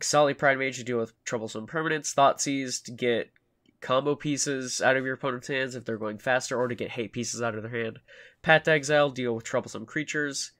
Pride 0.00 0.58
Mage 0.58 0.78
to 0.78 0.84
deal 0.84 0.98
with 0.98 1.12
troublesome 1.24 1.66
permanents, 1.66 2.14
Thoughtseize 2.14 2.82
to 2.84 2.92
get 2.92 3.30
combo 3.80 4.14
pieces 4.14 4.80
out 4.80 4.96
of 4.96 5.04
your 5.04 5.14
opponent's 5.14 5.48
hands 5.48 5.74
if 5.74 5.84
they're 5.84 5.98
going 5.98 6.18
faster, 6.18 6.58
or 6.58 6.68
to 6.68 6.74
get 6.74 6.90
hate 6.90 7.12
pieces 7.12 7.42
out 7.42 7.54
of 7.54 7.62
their 7.62 7.84
hand. 7.84 7.98
Path 8.42 8.64
to 8.64 8.72
Exile, 8.72 9.10
deal 9.10 9.34
with 9.34 9.44
troublesome 9.44 9.86
creatures. 9.86 10.52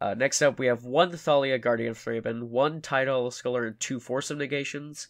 Uh, 0.00 0.14
next 0.14 0.42
up, 0.42 0.58
we 0.58 0.66
have 0.66 0.84
one 0.84 1.10
Thalia, 1.10 1.58
Guardian 1.58 1.90
of 1.90 1.98
Thraben, 1.98 2.44
one 2.44 2.80
Tidehollow 2.80 3.32
Sculler, 3.32 3.66
and 3.66 3.80
two 3.80 4.00
Force 4.00 4.30
of 4.30 4.38
Negations. 4.38 5.08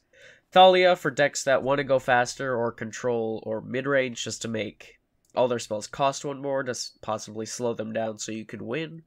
Thalia 0.57 0.97
for 0.97 1.11
decks 1.11 1.45
that 1.45 1.63
want 1.63 1.81
to 1.81 1.85
go 1.85 1.99
faster 1.99 2.57
or 2.57 2.73
control 2.73 3.43
or 3.45 3.61
mid 3.61 3.85
range 3.85 4.25
just 4.25 4.41
to 4.41 4.49
make 4.49 4.99
all 5.35 5.49
their 5.49 5.59
spells 5.59 5.87
cost 5.87 6.25
one 6.25 6.41
more 6.41 6.63
to 6.63 6.75
possibly 7.03 7.45
slow 7.45 7.75
them 7.75 7.93
down 7.93 8.19
so 8.19 8.33
you 8.33 8.47
can 8.47 8.67
win. 8.67 9.03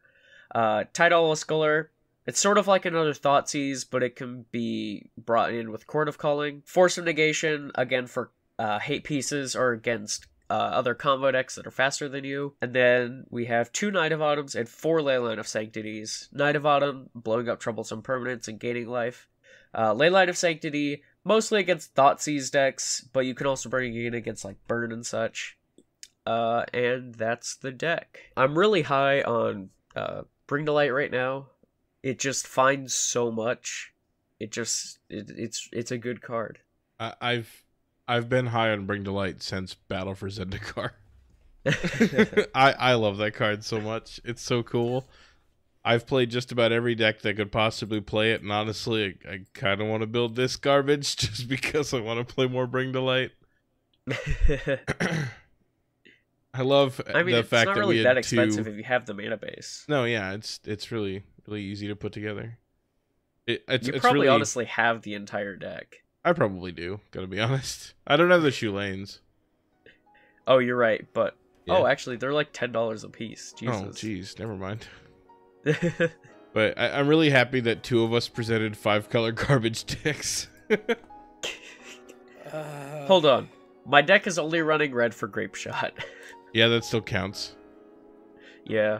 Uh, 0.53 0.83
Tidehollow 0.93 1.35
Sculler, 1.35 1.89
it's 2.27 2.39
sort 2.39 2.59
of 2.59 2.67
like 2.67 2.85
another 2.85 3.13
Thoughtseize, 3.13 3.83
but 3.89 4.03
it 4.03 4.15
can 4.15 4.45
be 4.51 5.09
brought 5.17 5.51
in 5.51 5.71
with 5.71 5.87
Chord 5.87 6.07
of 6.07 6.19
Calling. 6.19 6.61
Force 6.67 6.99
of 6.99 7.05
Negation, 7.05 7.71
again 7.73 8.05
for 8.05 8.29
uh, 8.59 8.77
hate 8.77 9.03
pieces 9.03 9.55
or 9.55 9.71
against 9.71 10.27
uh, 10.51 10.53
other 10.53 10.93
combo 10.93 11.31
decks 11.31 11.55
that 11.55 11.65
are 11.65 11.71
faster 11.71 12.07
than 12.07 12.25
you. 12.25 12.53
And 12.61 12.75
then 12.75 13.23
we 13.31 13.45
have 13.45 13.71
two 13.71 13.89
Knight 13.89 14.11
of 14.11 14.21
Autumns 14.21 14.53
and 14.53 14.69
four 14.69 14.99
Leyline 14.99 15.39
of 15.39 15.47
Sanctities. 15.47 16.29
Knight 16.31 16.55
of 16.55 16.67
Autumn, 16.67 17.09
blowing 17.15 17.49
up 17.49 17.59
troublesome 17.59 18.03
permanents 18.03 18.47
and 18.47 18.59
gaining 18.59 18.87
life. 18.87 19.27
Uh, 19.73 19.95
Leyline 19.95 20.29
of 20.29 20.37
Sanctity, 20.37 21.03
mostly 21.23 21.59
against 21.59 21.95
Thoughtseize 21.95 22.51
decks, 22.51 23.07
but 23.13 23.25
you 23.25 23.33
can 23.33 23.47
also 23.47 23.69
bring 23.69 23.95
it 23.95 24.05
in 24.05 24.13
against 24.13 24.45
like 24.45 24.57
Burn 24.67 24.91
and 24.91 25.05
such. 25.05 25.57
Uh, 26.25 26.65
and 26.73 27.15
that's 27.15 27.55
the 27.55 27.71
deck. 27.71 28.19
I'm 28.37 28.57
really 28.57 28.83
high 28.83 29.21
on 29.21 29.69
uh, 29.95 30.23
Bring 30.47 30.65
to 30.65 30.71
Light 30.71 30.93
right 30.93 31.11
now. 31.11 31.47
It 32.03 32.19
just 32.19 32.47
finds 32.47 32.93
so 32.93 33.31
much. 33.31 33.93
It 34.39 34.51
just 34.51 34.99
it, 35.09 35.31
it's 35.35 35.67
it's 35.73 35.91
a 35.91 35.97
good 35.97 36.21
card. 36.21 36.59
I, 36.99 37.13
I've 37.19 37.63
I've 38.07 38.29
been 38.29 38.47
high 38.47 38.71
on 38.71 38.85
Bring 38.85 39.03
to 39.05 39.11
Light 39.11 39.41
since 39.41 39.73
Battle 39.73 40.15
for 40.15 40.29
Zendikar. 40.29 40.91
I 42.55 42.71
I 42.73 42.93
love 42.93 43.17
that 43.17 43.33
card 43.33 43.63
so 43.63 43.81
much. 43.81 44.19
It's 44.23 44.41
so 44.41 44.63
cool. 44.63 45.09
I've 45.89 46.05
played 46.05 46.29
just 46.29 46.51
about 46.51 46.71
every 46.71 46.93
deck 46.93 47.21
that 47.21 47.35
could 47.35 47.51
possibly 47.51 47.99
play 47.99 48.31
it, 48.31 48.43
and 48.43 48.51
honestly, 48.51 49.17
I, 49.27 49.31
I 49.31 49.39
kind 49.55 49.81
of 49.81 49.87
want 49.87 50.01
to 50.01 50.07
build 50.07 50.35
this 50.35 50.55
garbage 50.55 51.15
just 51.17 51.47
because 51.47 51.95
I 51.95 51.99
want 51.99 52.19
to 52.19 52.31
play 52.31 52.45
more 52.47 52.67
Bring 52.67 52.93
to 52.93 53.01
Light. 53.01 53.31
I 56.53 56.61
love 56.61 57.01
uh, 57.07 57.17
I 57.17 57.23
mean, 57.23 57.33
the 57.33 57.39
it's 57.39 57.49
fact 57.49 57.69
not 57.69 57.73
that 57.73 57.79
really 57.79 57.95
we 57.97 58.03
that 58.03 58.17
had 58.17 58.23
two. 58.23 58.39
expensive 58.39 58.67
if 58.67 58.77
you 58.77 58.83
have 58.83 59.07
the 59.07 59.15
mana 59.15 59.37
base. 59.37 59.85
No, 59.89 60.03
yeah, 60.03 60.33
it's 60.33 60.59
it's 60.63 60.91
really 60.91 61.23
really 61.47 61.63
easy 61.63 61.87
to 61.87 61.95
put 61.95 62.11
together. 62.11 62.59
It, 63.47 63.63
it's 63.67 63.87
you 63.87 63.93
it's 63.93 64.01
probably 64.01 64.21
really, 64.21 64.35
honestly 64.35 64.65
have 64.65 65.01
the 65.01 65.15
entire 65.15 65.55
deck. 65.55 66.03
I 66.23 66.33
probably 66.33 66.71
do. 66.71 66.99
Gotta 67.09 67.25
be 67.25 67.39
honest. 67.41 67.95
I 68.05 68.15
don't 68.15 68.29
have 68.29 68.43
the 68.43 68.49
Chulanes. 68.49 69.21
Oh, 70.45 70.59
you're 70.59 70.77
right, 70.77 71.03
but 71.13 71.35
oh, 71.67 71.87
actually, 71.87 72.17
they're 72.17 72.31
like 72.31 72.49
ten 72.53 72.71
dollars 72.71 73.03
a 73.03 73.09
piece. 73.09 73.55
Oh, 73.63 73.89
jeez, 73.89 74.37
never 74.37 74.55
mind. 74.55 74.85
But 76.53 76.77
I, 76.79 76.99
I'm 76.99 77.07
really 77.07 77.29
happy 77.29 77.59
that 77.61 77.83
two 77.83 78.03
of 78.03 78.11
us 78.13 78.27
presented 78.27 78.75
five 78.75 79.09
color 79.09 79.31
garbage 79.31 79.85
decks. 80.03 80.47
Uh, 82.51 83.05
Hold 83.05 83.27
on, 83.27 83.47
my 83.85 84.01
deck 84.01 84.25
is 84.25 84.39
only 84.39 84.61
running 84.61 84.91
red 84.91 85.13
for 85.13 85.27
grape 85.27 85.53
shot. 85.53 85.93
yeah, 86.51 86.67
that 86.67 86.83
still 86.83 87.01
counts. 87.01 87.55
yeah. 88.65 88.99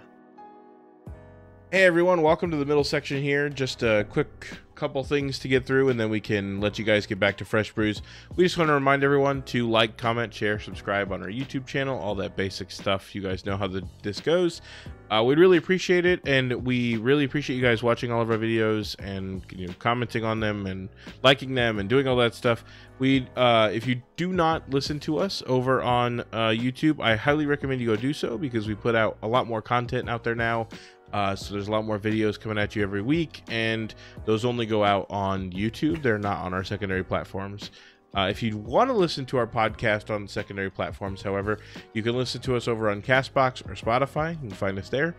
Hey 1.72 1.84
everyone, 1.84 2.24
welcome 2.24 2.50
to 2.50 2.58
the 2.58 2.66
middle 2.66 2.84
section 2.84 3.22
here. 3.22 3.48
Just 3.48 3.84
a 3.84 4.04
quick 4.10 4.58
couple 4.74 5.04
things 5.04 5.38
to 5.38 5.48
get 5.48 5.68
through, 5.68 5.90
and 5.90 6.00
then 6.00 6.10
we 6.10 6.20
can 6.20 6.60
let 6.60 6.80
you 6.80 6.86
guys 6.86 7.06
get 7.06 7.20
back 7.20 7.38
to 7.38 7.46
Fresh 7.46 7.74
Brews. 7.74 8.02
We 8.36 8.44
just 8.44 8.58
want 8.58 8.70
to 8.70 8.74
remind 8.74 9.04
everyone 9.04 9.44
to 9.44 9.70
like, 9.70 9.96
comment, 9.96 10.34
share, 10.34 10.58
subscribe 10.58 11.12
on 11.12 11.22
our 11.22 11.30
YouTube 11.30 11.68
channel, 11.68 12.00
all 12.00 12.16
that 12.16 12.36
basic 12.36 12.72
stuff. 12.72 13.14
You 13.14 13.22
guys 13.22 13.46
know 13.46 13.56
how 13.56 13.68
the, 13.68 13.84
this 14.02 14.20
goes. 14.20 14.64
Uh, 15.12 15.24
we'd 15.24 15.38
really 15.38 15.58
appreciate 15.58 16.08
it, 16.08 16.28
and 16.28 16.66
we 16.66 16.98
really 16.98 17.24
appreciate 17.24 17.58
you 17.58 17.62
guys 17.62 17.84
watching 17.84 18.12
all 18.12 18.22
of 18.22 18.32
our 18.32 18.38
videos 18.38 18.96
and 18.98 19.44
you 19.52 19.68
know, 19.68 19.74
commenting 19.78 20.24
on 20.24 20.40
them 20.40 20.66
and 20.66 20.90
liking 21.22 21.54
them 21.54 21.78
and 21.78 21.88
doing 21.88 22.08
all 22.08 22.16
that 22.16 22.34
stuff. 22.34 22.64
We, 22.98 23.28
uh, 23.36 23.70
if 23.72 23.86
you 23.86 24.02
do 24.18 24.34
not 24.34 24.68
listen 24.72 25.00
to 25.02 25.20
us 25.20 25.44
over 25.46 25.84
on 25.84 26.22
uh, 26.22 26.50
YouTube, 26.50 27.00
I 27.00 27.16
highly 27.16 27.46
recommend 27.46 27.80
you 27.80 27.88
go 27.88 27.96
do 27.96 28.14
so 28.14 28.40
because 28.40 28.68
we 28.68 28.74
put 28.74 28.96
out 28.96 29.18
a 29.22 29.28
lot 29.28 29.46
more 29.46 29.62
content 29.62 30.10
out 30.10 30.24
there 30.24 30.36
now. 30.36 30.68
Uh, 31.14 31.36
so 31.36 31.54
there's 31.54 31.68
a 31.68 31.72
lot 31.72 31.86
more 31.86 32.00
videos 32.00 32.40
coming 32.40 32.58
at 32.58 32.76
you 32.76 32.84
every 32.84 33.02
week, 33.02 33.44
and 33.50 33.94
those 34.26 34.46
only 34.46 34.66
go 34.66 34.84
out 34.84 35.08
on 35.10 35.52
YouTube. 35.52 36.02
They're 36.02 36.20
not 36.20 36.40
on 36.40 36.54
our 36.54 36.64
secondary 36.64 37.04
platforms. 37.04 37.72
Uh, 38.16 38.28
if 38.30 38.42
you 38.42 38.58
want 38.58 38.90
to 38.90 38.94
listen 38.94 39.26
to 39.28 39.38
our 39.38 39.48
podcast 39.48 40.14
on 40.14 40.28
secondary 40.28 40.72
platforms, 40.72 41.22
however, 41.22 41.60
you 41.94 42.02
can 42.02 42.16
listen 42.16 42.42
to 42.42 42.56
us 42.56 42.68
over 42.68 42.90
on 42.90 43.02
Castbox 43.02 43.68
or 43.70 43.76
Spotify. 43.76 44.32
You 44.32 44.50
can 44.50 44.52
find 44.52 44.80
us 44.80 44.90
there. 44.90 45.16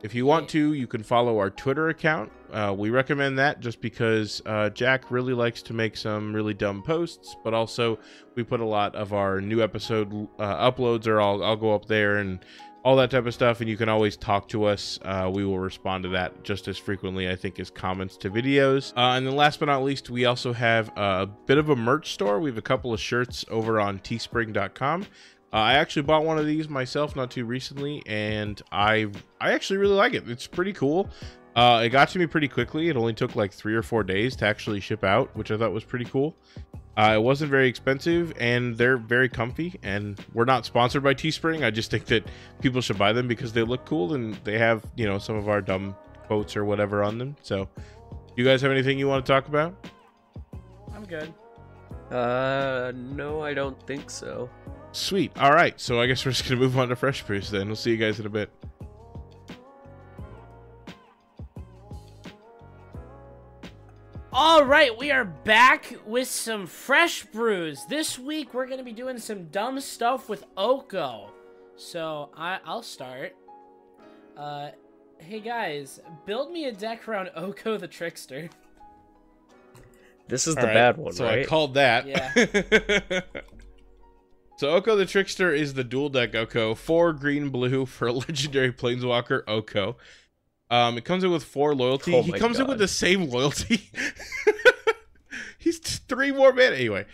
If 0.00 0.14
you 0.14 0.26
want 0.26 0.48
to, 0.50 0.74
you 0.74 0.86
can 0.86 1.02
follow 1.02 1.38
our 1.38 1.50
Twitter 1.50 1.88
account. 1.88 2.30
Uh, 2.52 2.72
we 2.76 2.90
recommend 2.90 3.36
that 3.40 3.58
just 3.58 3.80
because 3.80 4.40
uh, 4.46 4.70
Jack 4.70 5.10
really 5.10 5.32
likes 5.32 5.60
to 5.62 5.74
make 5.74 5.96
some 5.96 6.32
really 6.32 6.54
dumb 6.54 6.82
posts, 6.82 7.36
but 7.42 7.52
also 7.52 7.98
we 8.36 8.44
put 8.44 8.60
a 8.60 8.64
lot 8.64 8.94
of 8.94 9.12
our 9.12 9.40
new 9.40 9.60
episode 9.60 10.28
uh, 10.38 10.70
uploads, 10.70 11.08
or 11.08 11.20
I'll, 11.20 11.42
I'll 11.42 11.56
go 11.56 11.74
up 11.74 11.86
there 11.86 12.18
and 12.18 12.38
all 12.84 12.96
that 12.96 13.10
type 13.10 13.26
of 13.26 13.34
stuff 13.34 13.60
and 13.60 13.68
you 13.68 13.76
can 13.76 13.88
always 13.88 14.16
talk 14.16 14.48
to 14.48 14.64
us. 14.64 14.98
Uh, 15.02 15.30
we 15.32 15.44
will 15.44 15.58
respond 15.58 16.04
to 16.04 16.08
that 16.10 16.42
just 16.44 16.68
as 16.68 16.78
frequently 16.78 17.28
i 17.28 17.36
think 17.36 17.58
as 17.58 17.70
comments 17.70 18.16
to 18.16 18.30
videos. 18.30 18.92
Uh, 18.96 19.16
and 19.16 19.26
then 19.26 19.36
last 19.36 19.58
but 19.60 19.66
not 19.66 19.82
least 19.82 20.10
we 20.10 20.24
also 20.24 20.52
have 20.52 20.90
a 20.96 21.26
bit 21.46 21.58
of 21.58 21.68
a 21.68 21.76
merch 21.76 22.12
store. 22.12 22.40
We 22.40 22.50
have 22.50 22.58
a 22.58 22.62
couple 22.62 22.92
of 22.92 23.00
shirts 23.00 23.44
over 23.50 23.80
on 23.80 23.98
teespring.com 23.98 25.02
uh, 25.50 25.56
i 25.56 25.74
actually 25.74 26.02
bought 26.02 26.24
one 26.24 26.38
of 26.38 26.46
these 26.46 26.68
myself 26.68 27.16
not 27.16 27.30
too 27.30 27.44
recently 27.44 28.02
and 28.06 28.60
i 28.70 29.06
i 29.40 29.52
actually 29.52 29.78
really 29.78 29.94
like 29.94 30.14
it. 30.14 30.28
It's 30.28 30.46
pretty 30.46 30.72
cool. 30.72 31.10
Uh, 31.58 31.82
it 31.82 31.88
got 31.88 32.08
to 32.08 32.20
me 32.20 32.26
pretty 32.26 32.46
quickly. 32.46 32.88
It 32.88 32.96
only 32.96 33.12
took 33.12 33.34
like 33.34 33.52
three 33.52 33.74
or 33.74 33.82
four 33.82 34.04
days 34.04 34.36
to 34.36 34.46
actually 34.46 34.78
ship 34.78 35.02
out, 35.02 35.34
which 35.36 35.50
I 35.50 35.56
thought 35.56 35.72
was 35.72 35.82
pretty 35.82 36.04
cool. 36.04 36.36
Uh, 36.98 37.14
it 37.14 37.22
wasn't 37.22 37.48
very 37.48 37.68
expensive, 37.68 38.32
and 38.40 38.76
they're 38.76 38.96
very 38.96 39.28
comfy. 39.28 39.78
And 39.84 40.18
we're 40.34 40.44
not 40.44 40.66
sponsored 40.66 41.04
by 41.04 41.14
Teespring. 41.14 41.64
I 41.64 41.70
just 41.70 41.92
think 41.92 42.06
that 42.06 42.26
people 42.60 42.80
should 42.80 42.98
buy 42.98 43.12
them 43.12 43.28
because 43.28 43.52
they 43.52 43.62
look 43.62 43.86
cool 43.86 44.14
and 44.14 44.34
they 44.42 44.58
have, 44.58 44.84
you 44.96 45.06
know, 45.06 45.18
some 45.18 45.36
of 45.36 45.48
our 45.48 45.60
dumb 45.60 45.94
quotes 46.26 46.56
or 46.56 46.64
whatever 46.64 47.04
on 47.04 47.18
them. 47.18 47.36
So, 47.40 47.68
you 48.36 48.44
guys 48.44 48.60
have 48.62 48.72
anything 48.72 48.98
you 48.98 49.06
want 49.06 49.24
to 49.24 49.32
talk 49.32 49.46
about? 49.46 49.86
I'm 50.92 51.04
good. 51.04 51.32
Uh, 52.10 52.92
no, 52.94 53.42
I 53.42 53.54
don't 53.54 53.80
think 53.86 54.10
so. 54.10 54.50
Sweet. 54.92 55.30
All 55.38 55.52
right. 55.52 55.78
So 55.80 56.00
I 56.00 56.06
guess 56.06 56.24
we're 56.24 56.32
just 56.32 56.48
gonna 56.48 56.60
move 56.60 56.78
on 56.78 56.88
to 56.88 56.96
Fresh 56.96 57.22
Brews 57.26 57.50
then. 57.50 57.66
We'll 57.66 57.76
see 57.76 57.90
you 57.90 57.96
guys 57.96 58.18
in 58.18 58.26
a 58.26 58.30
bit. 58.30 58.50
All 64.30 64.62
right, 64.62 64.96
we 64.96 65.10
are 65.10 65.24
back 65.24 65.94
with 66.04 66.28
some 66.28 66.66
fresh 66.66 67.24
brews. 67.24 67.86
This 67.86 68.18
week 68.18 68.52
we're 68.52 68.66
going 68.66 68.78
to 68.78 68.84
be 68.84 68.92
doing 68.92 69.18
some 69.18 69.46
dumb 69.46 69.80
stuff 69.80 70.28
with 70.28 70.44
Oko. 70.54 71.30
So 71.76 72.28
I, 72.36 72.58
I'll 72.66 72.82
start. 72.82 73.34
Uh, 74.36 74.70
hey 75.18 75.40
guys, 75.40 76.00
build 76.26 76.52
me 76.52 76.66
a 76.66 76.72
deck 76.72 77.08
around 77.08 77.30
Oko 77.36 77.78
the 77.78 77.88
Trickster. 77.88 78.50
This 80.28 80.46
is 80.46 80.56
the 80.56 80.60
All 80.60 80.66
right, 80.66 80.74
bad 80.74 80.96
one, 80.98 81.12
so 81.14 81.24
right? 81.24 81.38
I 81.38 81.44
called 81.46 81.72
that. 81.74 82.06
Yeah. 82.06 83.20
so 84.58 84.68
Oko 84.68 84.94
the 84.94 85.06
Trickster 85.06 85.54
is 85.54 85.72
the 85.72 85.84
dual 85.84 86.10
deck 86.10 86.34
Oko, 86.34 86.74
four 86.74 87.14
green 87.14 87.48
blue 87.48 87.86
for 87.86 88.12
legendary 88.12 88.72
planeswalker 88.72 89.42
Oko. 89.48 89.96
Um, 90.70 90.98
it 90.98 91.04
comes 91.04 91.24
in 91.24 91.30
with 91.30 91.44
four 91.44 91.74
loyalty. 91.74 92.14
Oh 92.14 92.22
he 92.22 92.32
comes 92.32 92.58
in 92.58 92.66
with 92.66 92.78
the 92.78 92.88
same 92.88 93.30
loyalty. 93.30 93.90
He's 95.58 95.78
three 95.78 96.32
more 96.32 96.52
mana 96.52 96.76
anyway. 96.76 97.06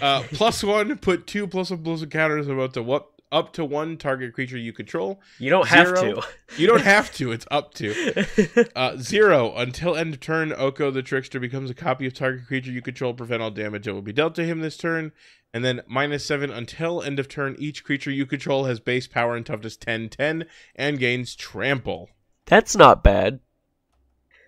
Uh, 0.00 0.22
plus 0.32 0.62
one, 0.62 0.96
put 0.98 1.26
two 1.26 1.46
plus 1.46 1.70
one 1.70 1.82
plus 1.82 2.00
one 2.00 2.10
counters 2.10 2.48
about 2.48 2.74
to 2.74 2.82
what 2.82 3.06
up 3.30 3.52
to 3.54 3.64
one 3.64 3.96
target 3.96 4.34
creature 4.34 4.58
you 4.58 4.72
control. 4.72 5.20
you 5.38 5.48
don't 5.48 5.66
have 5.66 5.96
Zero. 5.96 6.22
You 6.58 6.66
don't 6.66 6.82
have 6.82 7.12
to. 7.14 7.32
It's 7.32 7.46
up 7.50 7.72
to. 7.74 7.94
to. 7.94 8.76
Uh, 8.76 8.96
zero. 8.98 9.54
Until 9.56 9.96
end 9.96 10.14
of 10.14 10.20
turn, 10.20 10.52
Oko 10.52 10.90
the 10.90 11.02
Trickster 11.02 11.40
becomes 11.40 11.70
a 11.70 11.74
copy 11.74 12.06
of 12.06 12.12
target 12.12 12.46
creature 12.46 12.70
you 12.70 12.82
control. 12.82 13.14
Prevent 13.14 13.42
all 13.42 13.50
damage 13.50 13.86
that 13.86 13.94
will 13.94 14.02
be 14.02 14.12
dealt 14.12 14.34
to 14.34 14.44
him 14.44 14.60
this 14.60 14.76
turn. 14.76 15.12
And 15.54 15.64
then 15.64 15.80
minus 15.86 16.24
seven. 16.24 16.50
Until 16.50 17.02
end 17.02 17.18
of 17.18 17.28
turn, 17.28 17.56
each 17.58 17.84
creature 17.84 18.10
you 18.10 18.26
control 18.26 18.66
has 18.66 18.80
base 18.80 19.06
power 19.06 19.34
and 19.34 19.46
toughness 19.46 19.76
10 19.76 20.10
10 20.10 20.44
and 20.76 20.98
gains 20.98 21.34
trample. 21.34 22.10
That's 22.46 22.76
not 22.76 23.02
bad. 23.04 23.40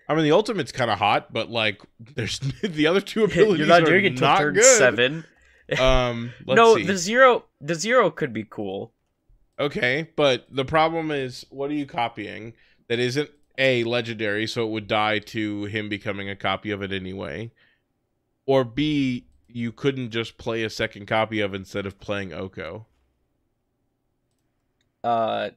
I 0.07 0.13
mean, 0.13 0.23
the 0.23 0.31
ultimate's 0.31 0.71
kind 0.71 0.91
of 0.91 0.99
hot, 0.99 1.33
but 1.33 1.49
like, 1.49 1.81
there's 1.99 2.39
the 2.63 2.87
other 2.87 3.01
two 3.01 3.23
abilities 3.23 3.59
You're 3.59 3.67
not 3.67 3.83
are 3.83 3.85
doing 3.85 4.05
it 4.05 4.19
not 4.19 4.37
turn 4.39 4.53
good. 4.55 4.77
seven. 4.77 5.25
Um, 5.79 6.31
let's 6.45 6.57
no, 6.57 6.75
see. 6.75 6.83
the 6.83 6.95
zero, 6.95 7.45
the 7.59 7.73
zero 7.73 8.11
could 8.11 8.31
be 8.31 8.45
cool. 8.47 8.93
Okay, 9.59 10.11
but 10.15 10.45
the 10.51 10.63
problem 10.63 11.09
is, 11.09 11.43
what 11.49 11.71
are 11.71 11.73
you 11.73 11.87
copying 11.87 12.53
that 12.87 12.99
isn't 12.99 13.31
a 13.57 13.83
legendary, 13.83 14.45
so 14.45 14.63
it 14.63 14.69
would 14.69 14.87
die 14.87 15.17
to 15.17 15.63
him 15.65 15.89
becoming 15.89 16.29
a 16.29 16.35
copy 16.35 16.69
of 16.69 16.83
it 16.83 16.91
anyway, 16.91 17.51
or 18.45 18.63
B, 18.63 19.25
you 19.47 19.71
couldn't 19.71 20.11
just 20.11 20.37
play 20.37 20.63
a 20.63 20.69
second 20.69 21.07
copy 21.07 21.39
of 21.39 21.55
instead 21.55 21.87
of 21.87 21.99
playing 21.99 22.31
Oko. 22.31 22.85
Uh, 25.03 25.49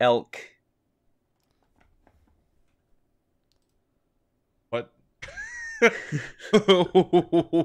elk. 0.00 0.38
What? 4.70 4.92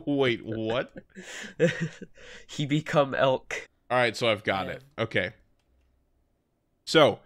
Wait, 0.05 0.45
what? 0.45 0.93
he 2.47 2.65
become 2.65 3.13
elk. 3.15 3.67
All 3.89 3.97
right, 3.97 4.15
so 4.15 4.29
I've 4.29 4.43
got 4.43 4.67
Yeah. 4.67 4.73
it. 4.73 4.83
Okay. 4.99 5.31
So, 6.85 7.19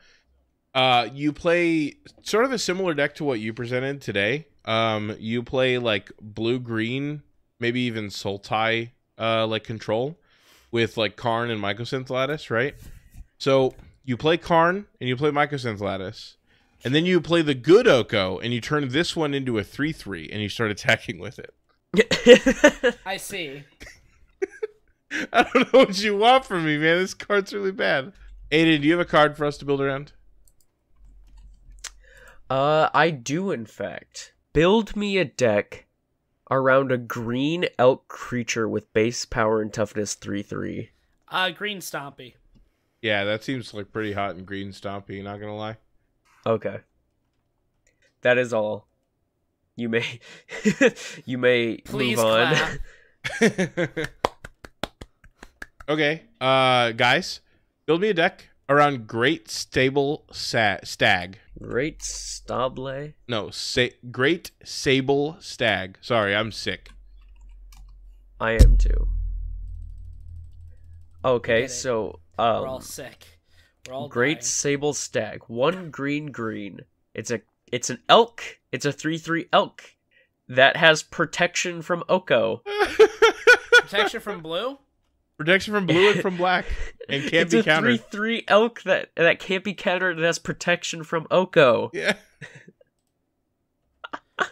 uh, 0.76 1.10
you 1.14 1.34
play 1.34 1.96
sort 2.22 2.46
of 2.46 2.52
a 2.52 2.60
similar 2.60 2.94
deck 2.94 3.16
to 3.16 3.24
what 3.24 3.40
you 3.40 3.54
presented 3.54 4.02
today. 4.02 4.48
Um, 4.66 5.16
you 5.20 5.44
play 5.44 5.78
like 5.78 6.12
blue 6.22 6.60
green, 6.60 7.24
maybe 7.60 7.82
even 7.82 8.08
Sultai, 8.08 8.92
uh, 9.18 9.48
like 9.48 9.64
control 9.64 10.18
with 10.72 10.98
like 10.98 11.16
Karn 11.16 11.50
and 11.50 11.62
Mycosynth 11.62 12.10
Lattice, 12.10 12.52
right? 12.52 12.76
So 13.38 13.74
you 14.08 14.16
play 14.16 14.38
Karn 14.38 14.88
and 15.02 15.10
you 15.10 15.18
play 15.18 15.32
Mycosynth 15.32 15.82
Lattice, 15.82 16.38
and 16.84 16.96
then 16.96 17.06
you 17.06 17.20
play 17.20 17.42
the 17.42 17.54
good 17.54 17.90
Oko 17.90 18.40
and 18.40 18.54
you 18.54 18.62
turn 18.62 18.88
this 18.88 19.18
one 19.18 19.34
into 19.34 19.58
a 19.60 19.64
three-three 19.66 20.30
and 20.32 20.42
you 20.42 20.48
start 20.48 20.72
attacking 20.72 21.20
with 21.20 21.40
it. 21.40 22.96
I 23.06 23.18
see. 23.18 23.64
I 25.34 25.44
don't 25.44 25.74
know 25.74 25.80
what 25.80 26.02
you 26.02 26.16
want 26.18 26.46
from 26.46 26.66
me, 26.66 26.78
man. 26.78 27.00
This 27.00 27.14
card's 27.14 27.54
really 27.54 27.74
bad. 27.74 28.14
Aiden, 28.50 28.82
do 28.82 28.88
you 28.88 28.94
have 28.94 29.02
a 29.02 29.06
card 29.06 29.36
for 29.36 29.44
us 29.44 29.58
to 29.58 29.66
build 29.66 29.82
around? 29.82 30.14
uh, 32.50 32.90
I 32.94 33.10
do 33.10 33.52
in 33.52 33.66
fact. 33.66 34.32
Build 34.54 34.96
me 34.96 35.18
a 35.18 35.26
deck 35.26 35.86
around 36.50 36.94
a 36.94 36.98
green 36.98 37.66
elk 37.78 38.08
creature 38.08 38.70
with 38.70 38.94
base 38.94 39.26
power 39.26 39.62
and 39.62 39.74
toughness 39.74 40.14
three 40.14 40.44
three. 40.44 40.92
Uh, 41.30 41.50
Green 41.50 41.80
Stompy. 41.80 42.36
Yeah, 43.02 43.24
that 43.26 43.44
seems 43.44 43.74
like 43.74 43.92
pretty 43.92 44.14
hot 44.14 44.36
and 44.36 44.46
green 44.46 44.70
stompy, 44.70 45.24
not 45.24 45.40
gonna 45.40 45.56
lie. 45.56 45.78
Okay. 46.46 46.80
That 48.22 48.38
is 48.38 48.54
all. 48.54 48.88
You 49.76 49.90
may 49.90 50.20
you 51.26 51.38
may 51.38 51.78
Please 51.78 52.18
move 52.18 52.26
on. 52.26 52.56
clap. 52.56 52.80
okay, 55.90 56.24
uh 56.42 56.92
guys, 56.94 57.42
build 57.86 58.02
me 58.02 58.10
a 58.10 58.14
deck 58.14 58.50
around 58.70 59.08
Great 59.08 59.50
Stable 59.50 60.26
Sa- 60.32 60.78
Stag. 60.84 61.40
Great 61.62 62.02
Stable. 62.04 63.10
No, 63.28 63.50
sa- 63.52 63.94
Great 64.12 64.52
Sable 64.64 65.38
Stag. 65.40 65.98
Sorry, 66.02 66.36
I'm 66.36 66.52
sick. 66.52 66.90
I 68.40 68.52
am 68.54 68.78
too. 68.78 69.08
Okay, 71.26 71.62
get 71.62 71.72
it. 72.38 72.42
so 72.42 72.62
We're 72.62 72.68
all 72.68 72.76
um 72.78 72.82
sick. 72.82 73.26
We're 73.88 73.94
all 73.94 74.08
Great 74.10 74.36
dying. 74.40 74.44
Sable 74.44 74.94
Stag. 74.94 75.42
One 75.48 75.90
green 75.92 76.28
green. 76.32 76.82
It's 77.14 77.32
a 77.32 77.42
it's 77.72 77.90
an 77.90 78.00
elk. 78.10 78.60
It's 78.72 78.86
a 78.86 78.94
3-3 78.94 79.48
elk 79.52 79.84
that 80.50 80.78
has 80.78 81.04
protection 81.04 81.82
from 81.82 82.04
Oko. 82.10 82.62
protection 83.82 84.20
from 84.22 84.42
blue. 84.42 84.78
Protection 85.38 85.74
from 85.74 85.86
blue 85.86 86.12
and 86.12 86.22
from 86.22 86.36
black, 86.38 86.66
and 87.10 87.22
can't 87.24 87.34
it's 87.34 87.54
be 87.54 87.60
a 87.60 87.64
countered. 87.64 88.10
3-3 88.10 88.44
elk 88.48 88.82
that 88.84 89.12
that 89.16 89.40
can't 89.40 89.64
be 89.64 89.74
countered 89.74 90.16
and 90.18 90.26
has 90.26 90.40
protection 90.40 91.04
from 91.04 91.28
Oko. 91.30 91.92
Yeah. 91.94 92.14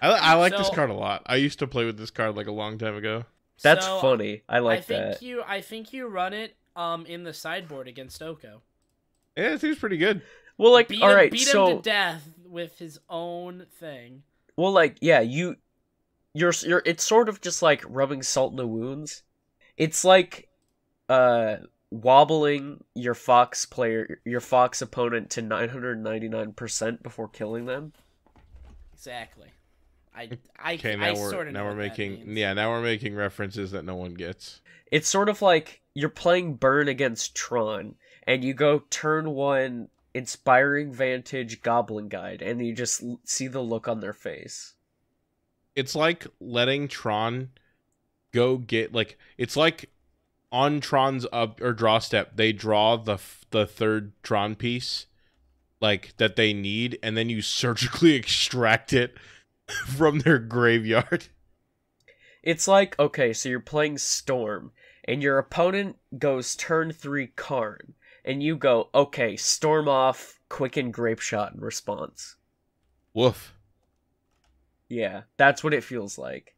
I, 0.01 0.09
I 0.09 0.33
like 0.35 0.51
this 0.57 0.69
card 0.69 0.89
a 0.89 0.93
lot. 0.93 1.21
I 1.27 1.35
used 1.35 1.59
to 1.59 1.67
play 1.67 1.85
with 1.85 1.97
this 1.97 2.09
card 2.11 2.35
like 2.35 2.47
a 2.47 2.51
long 2.51 2.77
time 2.77 2.95
ago. 2.95 3.25
That's 3.61 3.85
So, 3.85 3.99
funny. 3.99 4.41
I 4.49 4.59
like 4.59 4.79
I 4.79 4.81
think 4.81 5.03
that. 5.05 5.21
you. 5.21 5.43
I 5.45 5.61
think 5.61 5.93
you 5.93 6.07
run 6.07 6.33
it 6.33 6.55
um 6.75 7.05
in 7.05 7.23
the 7.23 7.33
sideboard 7.33 7.87
against 7.87 8.21
Oko. 8.21 8.61
Yeah, 9.35 9.53
it 9.53 9.61
seems 9.61 9.77
pretty 9.77 9.97
good. 9.97 10.21
Well, 10.57 10.71
like, 10.71 10.87
beat 10.87 11.01
all 11.01 11.09
him, 11.09 11.15
right, 11.15 11.31
beat 11.31 11.47
so 11.47 11.67
him 11.67 11.77
to 11.77 11.83
death 11.83 12.29
with 12.47 12.79
his 12.79 12.99
own 13.09 13.65
thing. 13.79 14.23
Well, 14.55 14.71
like, 14.71 14.97
yeah, 15.01 15.19
you, 15.19 15.57
you're, 16.33 16.53
you're. 16.61 16.81
It's 16.85 17.03
sort 17.03 17.27
of 17.27 17.41
just 17.41 17.61
like 17.61 17.83
rubbing 17.87 18.23
salt 18.23 18.51
in 18.51 18.57
the 18.57 18.67
wounds. 18.67 19.23
It's 19.75 20.05
like, 20.05 20.47
uh, 21.09 21.57
wobbling 21.91 22.83
your 22.93 23.13
fox 23.13 23.65
player, 23.65 24.19
your 24.25 24.39
fox 24.39 24.81
opponent 24.81 25.29
to 25.31 25.41
nine 25.41 25.69
hundred 25.69 26.01
ninety 26.01 26.29
nine 26.29 26.53
percent 26.53 27.03
before 27.03 27.27
killing 27.27 27.65
them. 27.65 27.93
Exactly. 28.93 29.49
I 30.15 30.29
I 30.57 30.75
Okay, 30.75 30.93
I 30.93 30.95
now 30.95 31.13
we're 31.15 31.29
sort 31.29 31.47
of 31.47 31.53
now 31.53 31.65
we're 31.65 31.75
making 31.75 32.37
yeah 32.37 32.53
now 32.53 32.71
we're 32.71 32.81
making 32.81 33.15
references 33.15 33.71
that 33.71 33.83
no 33.83 33.95
one 33.95 34.13
gets. 34.13 34.61
It's 34.91 35.09
sort 35.09 35.29
of 35.29 35.41
like 35.41 35.81
you're 35.95 36.09
playing 36.09 36.55
Burn 36.55 36.87
against 36.87 37.33
Tron, 37.33 37.95
and 38.27 38.43
you 38.43 38.53
go 38.53 38.83
turn 38.89 39.31
one, 39.31 39.87
inspiring 40.13 40.93
vantage 40.93 41.61
Goblin 41.61 42.09
Guide, 42.09 42.41
and 42.41 42.63
you 42.63 42.73
just 42.73 43.01
l- 43.01 43.21
see 43.23 43.47
the 43.47 43.61
look 43.61 43.87
on 43.87 44.01
their 44.01 44.13
face. 44.13 44.73
It's 45.73 45.95
like 45.95 46.27
letting 46.39 46.87
Tron 46.87 47.49
go 48.31 48.57
get 48.57 48.93
like 48.93 49.17
it's 49.37 49.55
like 49.55 49.89
on 50.51 50.81
Tron's 50.81 51.25
up 51.31 51.61
or 51.61 51.73
draw 51.73 51.99
step 51.99 52.35
they 52.35 52.51
draw 52.51 52.97
the 52.97 53.13
f- 53.13 53.45
the 53.51 53.65
third 53.65 54.11
Tron 54.23 54.55
piece 54.55 55.05
like 55.81 56.15
that 56.17 56.35
they 56.35 56.53
need 56.53 56.99
and 57.01 57.15
then 57.15 57.29
you 57.29 57.41
surgically 57.41 58.13
extract 58.13 58.93
it 58.93 59.15
from 59.85 60.19
their 60.19 60.39
graveyard. 60.39 61.27
It's 62.43 62.67
like, 62.67 62.97
okay, 62.99 63.33
so 63.33 63.49
you're 63.49 63.59
playing 63.59 63.97
Storm, 63.97 64.71
and 65.05 65.21
your 65.23 65.37
opponent 65.37 65.97
goes 66.17 66.55
turn 66.55 66.91
three 66.91 67.27
Karn, 67.27 67.93
and 68.23 68.41
you 68.43 68.57
go, 68.57 68.89
okay, 68.93 69.35
Storm 69.35 69.87
off, 69.87 70.39
quicken 70.49 70.91
Grape 70.91 71.19
Shot 71.19 71.53
in 71.53 71.61
response. 71.61 72.35
Woof. 73.13 73.53
Yeah, 74.89 75.21
that's 75.37 75.63
what 75.63 75.73
it 75.73 75.83
feels 75.83 76.17
like. 76.17 76.55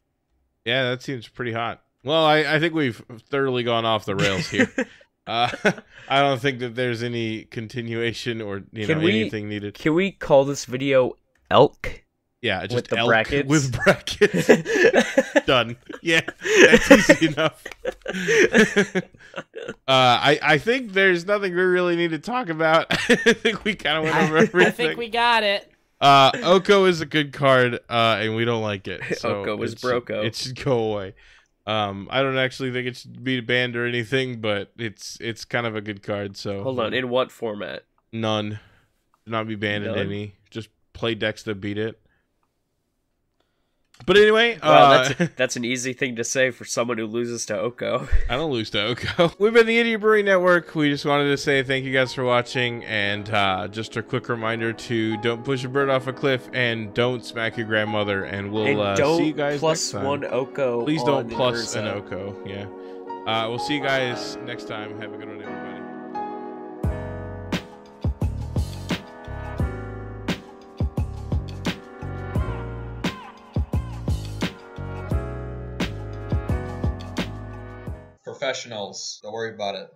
Yeah, 0.66 0.90
that 0.90 1.02
seems 1.02 1.28
pretty 1.28 1.54
hot. 1.54 1.84
Well, 2.04 2.26
I, 2.26 2.56
I 2.56 2.60
think 2.60 2.74
we've 2.74 3.02
thoroughly 3.30 3.64
gone 3.64 3.86
off 3.86 4.06
the 4.06 4.16
rails 4.16 4.48
here. 4.50 4.70
uh, 5.28 5.50
I 6.10 6.22
don't 6.22 6.42
think 6.42 6.60
that 6.60 6.76
there's 6.76 7.04
any 7.04 7.44
continuation 7.46 8.42
or 8.42 8.64
you 8.72 8.86
Can 8.86 9.00
know 9.00 9.04
we- 9.06 9.22
anything 9.22 9.50
needed. 9.50 9.76
Can 9.76 9.94
we 9.94 10.12
call 10.12 10.46
this 10.46 10.66
video 10.66 11.14
Elk? 11.50 12.04
Yeah, 12.42 12.66
just 12.68 12.90
the 12.90 12.98
elk 13.00 13.08
brackets? 13.10 13.50
with 13.50 13.72
brackets. 13.76 14.48
Done. 15.46 15.76
Yeah, 16.02 16.22
that's 16.44 16.92
easy 16.92 17.28
enough. 17.34 17.64
uh, 18.96 19.42
I 19.88 20.40
I 20.42 20.58
think 20.58 20.94
there's 20.94 21.26
nothing 21.26 21.56
we 21.56 21.62
really 21.62 21.96
need 21.96 22.12
to 22.12 22.20
talk 22.20 22.50
about. 22.50 22.88
I 22.92 23.16
think 23.16 23.64
we 23.64 23.76
kind 23.76 23.98
of 23.98 24.04
went 24.04 24.16
over 24.18 24.38
everything. 24.38 24.68
I 24.68 24.72
think 24.72 24.98
we 25.00 25.10
got 25.10 25.44
it. 25.44 25.72
Uh, 26.00 26.32
Oko 26.44 26.86
is 26.86 27.02
a 27.02 27.06
good 27.08 27.34
card, 27.34 27.80
uh, 27.90 28.18
and 28.22 28.36
we 28.36 28.46
don't 28.46 28.62
like 28.62 28.88
it. 28.88 29.02
So 29.18 29.42
Oko 29.42 29.62
is 29.64 29.74
it 29.74 29.80
should- 29.80 30.06
Broko. 30.06 30.24
It 30.26 30.36
should 30.36 30.64
go 30.64 30.78
away. 30.94 31.16
Um, 31.66 32.08
I 32.12 32.22
don't 32.22 32.38
actually 32.38 32.72
think 32.72 32.88
it 32.88 32.96
should 32.96 33.24
be 33.24 33.42
banned 33.42 33.76
or 33.76 33.86
anything, 33.86 34.40
but 34.40 34.72
it's 34.78 35.18
it's 35.20 35.44
kind 35.44 35.66
of 35.66 35.76
a 35.76 35.82
good 35.82 36.02
card. 36.04 36.38
So 36.38 36.64
Hold 36.64 36.80
on, 36.80 36.94
in 36.94 37.10
what 37.10 37.32
format? 37.32 37.84
none, 38.14 38.60
should 39.24 39.32
not 39.32 39.48
be 39.48 39.56
banned 39.56 39.86
in 39.86 39.96
any. 39.96 40.36
Just 40.50 40.70
play 40.94 41.14
decks 41.16 41.44
that 41.44 41.56
beat 41.56 41.78
it. 41.78 42.00
But 44.06 44.16
anyway, 44.18 44.58
Wow, 44.64 44.70
uh, 44.70 45.08
that's 45.10 45.32
that's 45.36 45.56
an 45.56 45.66
easy 45.66 45.92
thing 45.94 46.16
to 46.16 46.24
say 46.24 46.52
for 46.52 46.66
someone 46.66 46.98
who 46.98 47.06
loses 47.08 47.46
to 47.48 47.60
Oko. 47.60 48.08
I 48.30 48.36
don't 48.36 48.52
lose 48.52 48.70
to 48.72 48.84
Oko. 48.84 49.32
We've 49.40 49.54
been 49.54 49.66
the 49.66 49.78
Idiot 49.78 50.02
Brewing 50.02 50.26
Network. 50.26 50.76
We 50.76 50.90
just 50.90 51.06
wanted 51.06 51.30
to 51.30 51.38
say 51.38 51.64
thank 51.64 51.84
you 51.84 51.92
guys 51.92 52.14
for 52.14 52.24
watching, 52.24 52.86
and 52.86 53.30
uh, 53.30 53.68
just 53.68 53.98
a 53.98 54.04
quick 54.04 54.30
reminder 54.30 54.72
to 54.72 55.18
don't 55.18 55.44
push 55.44 55.64
a 55.64 55.70
bird 55.70 55.90
off 55.90 56.08
a 56.08 56.14
cliff 56.14 56.48
and 56.54 56.94
don't 56.94 57.26
smack 57.26 57.58
your 57.58 57.68
grandmother. 57.68 58.24
And 58.24 58.52
we'll 58.52 58.68
and 58.68 58.80
uh, 58.80 59.18
see 59.18 59.28
you 59.28 59.34
guys 59.34 59.60
plus 59.60 59.92
next 59.92 59.92
time. 59.92 60.06
one 60.06 60.26
Oko. 60.26 60.84
Please 60.86 61.04
don't 61.04 61.30
plus 61.30 61.76
an 61.76 61.88
Oko. 61.88 62.36
Yeah. 62.46 62.66
Uh, 63.26 63.50
we'll 63.50 63.60
see 63.60 63.76
you 63.76 63.82
guys 63.84 64.38
next 64.46 64.70
time. 64.70 65.02
Have 65.02 65.14
a 65.14 65.18
good 65.18 65.28
one, 65.28 65.42
everybody. 65.42 65.77
Professionals, 78.38 79.20
don't 79.24 79.34
worry 79.34 79.56
about 79.56 79.74
it. 79.74 79.90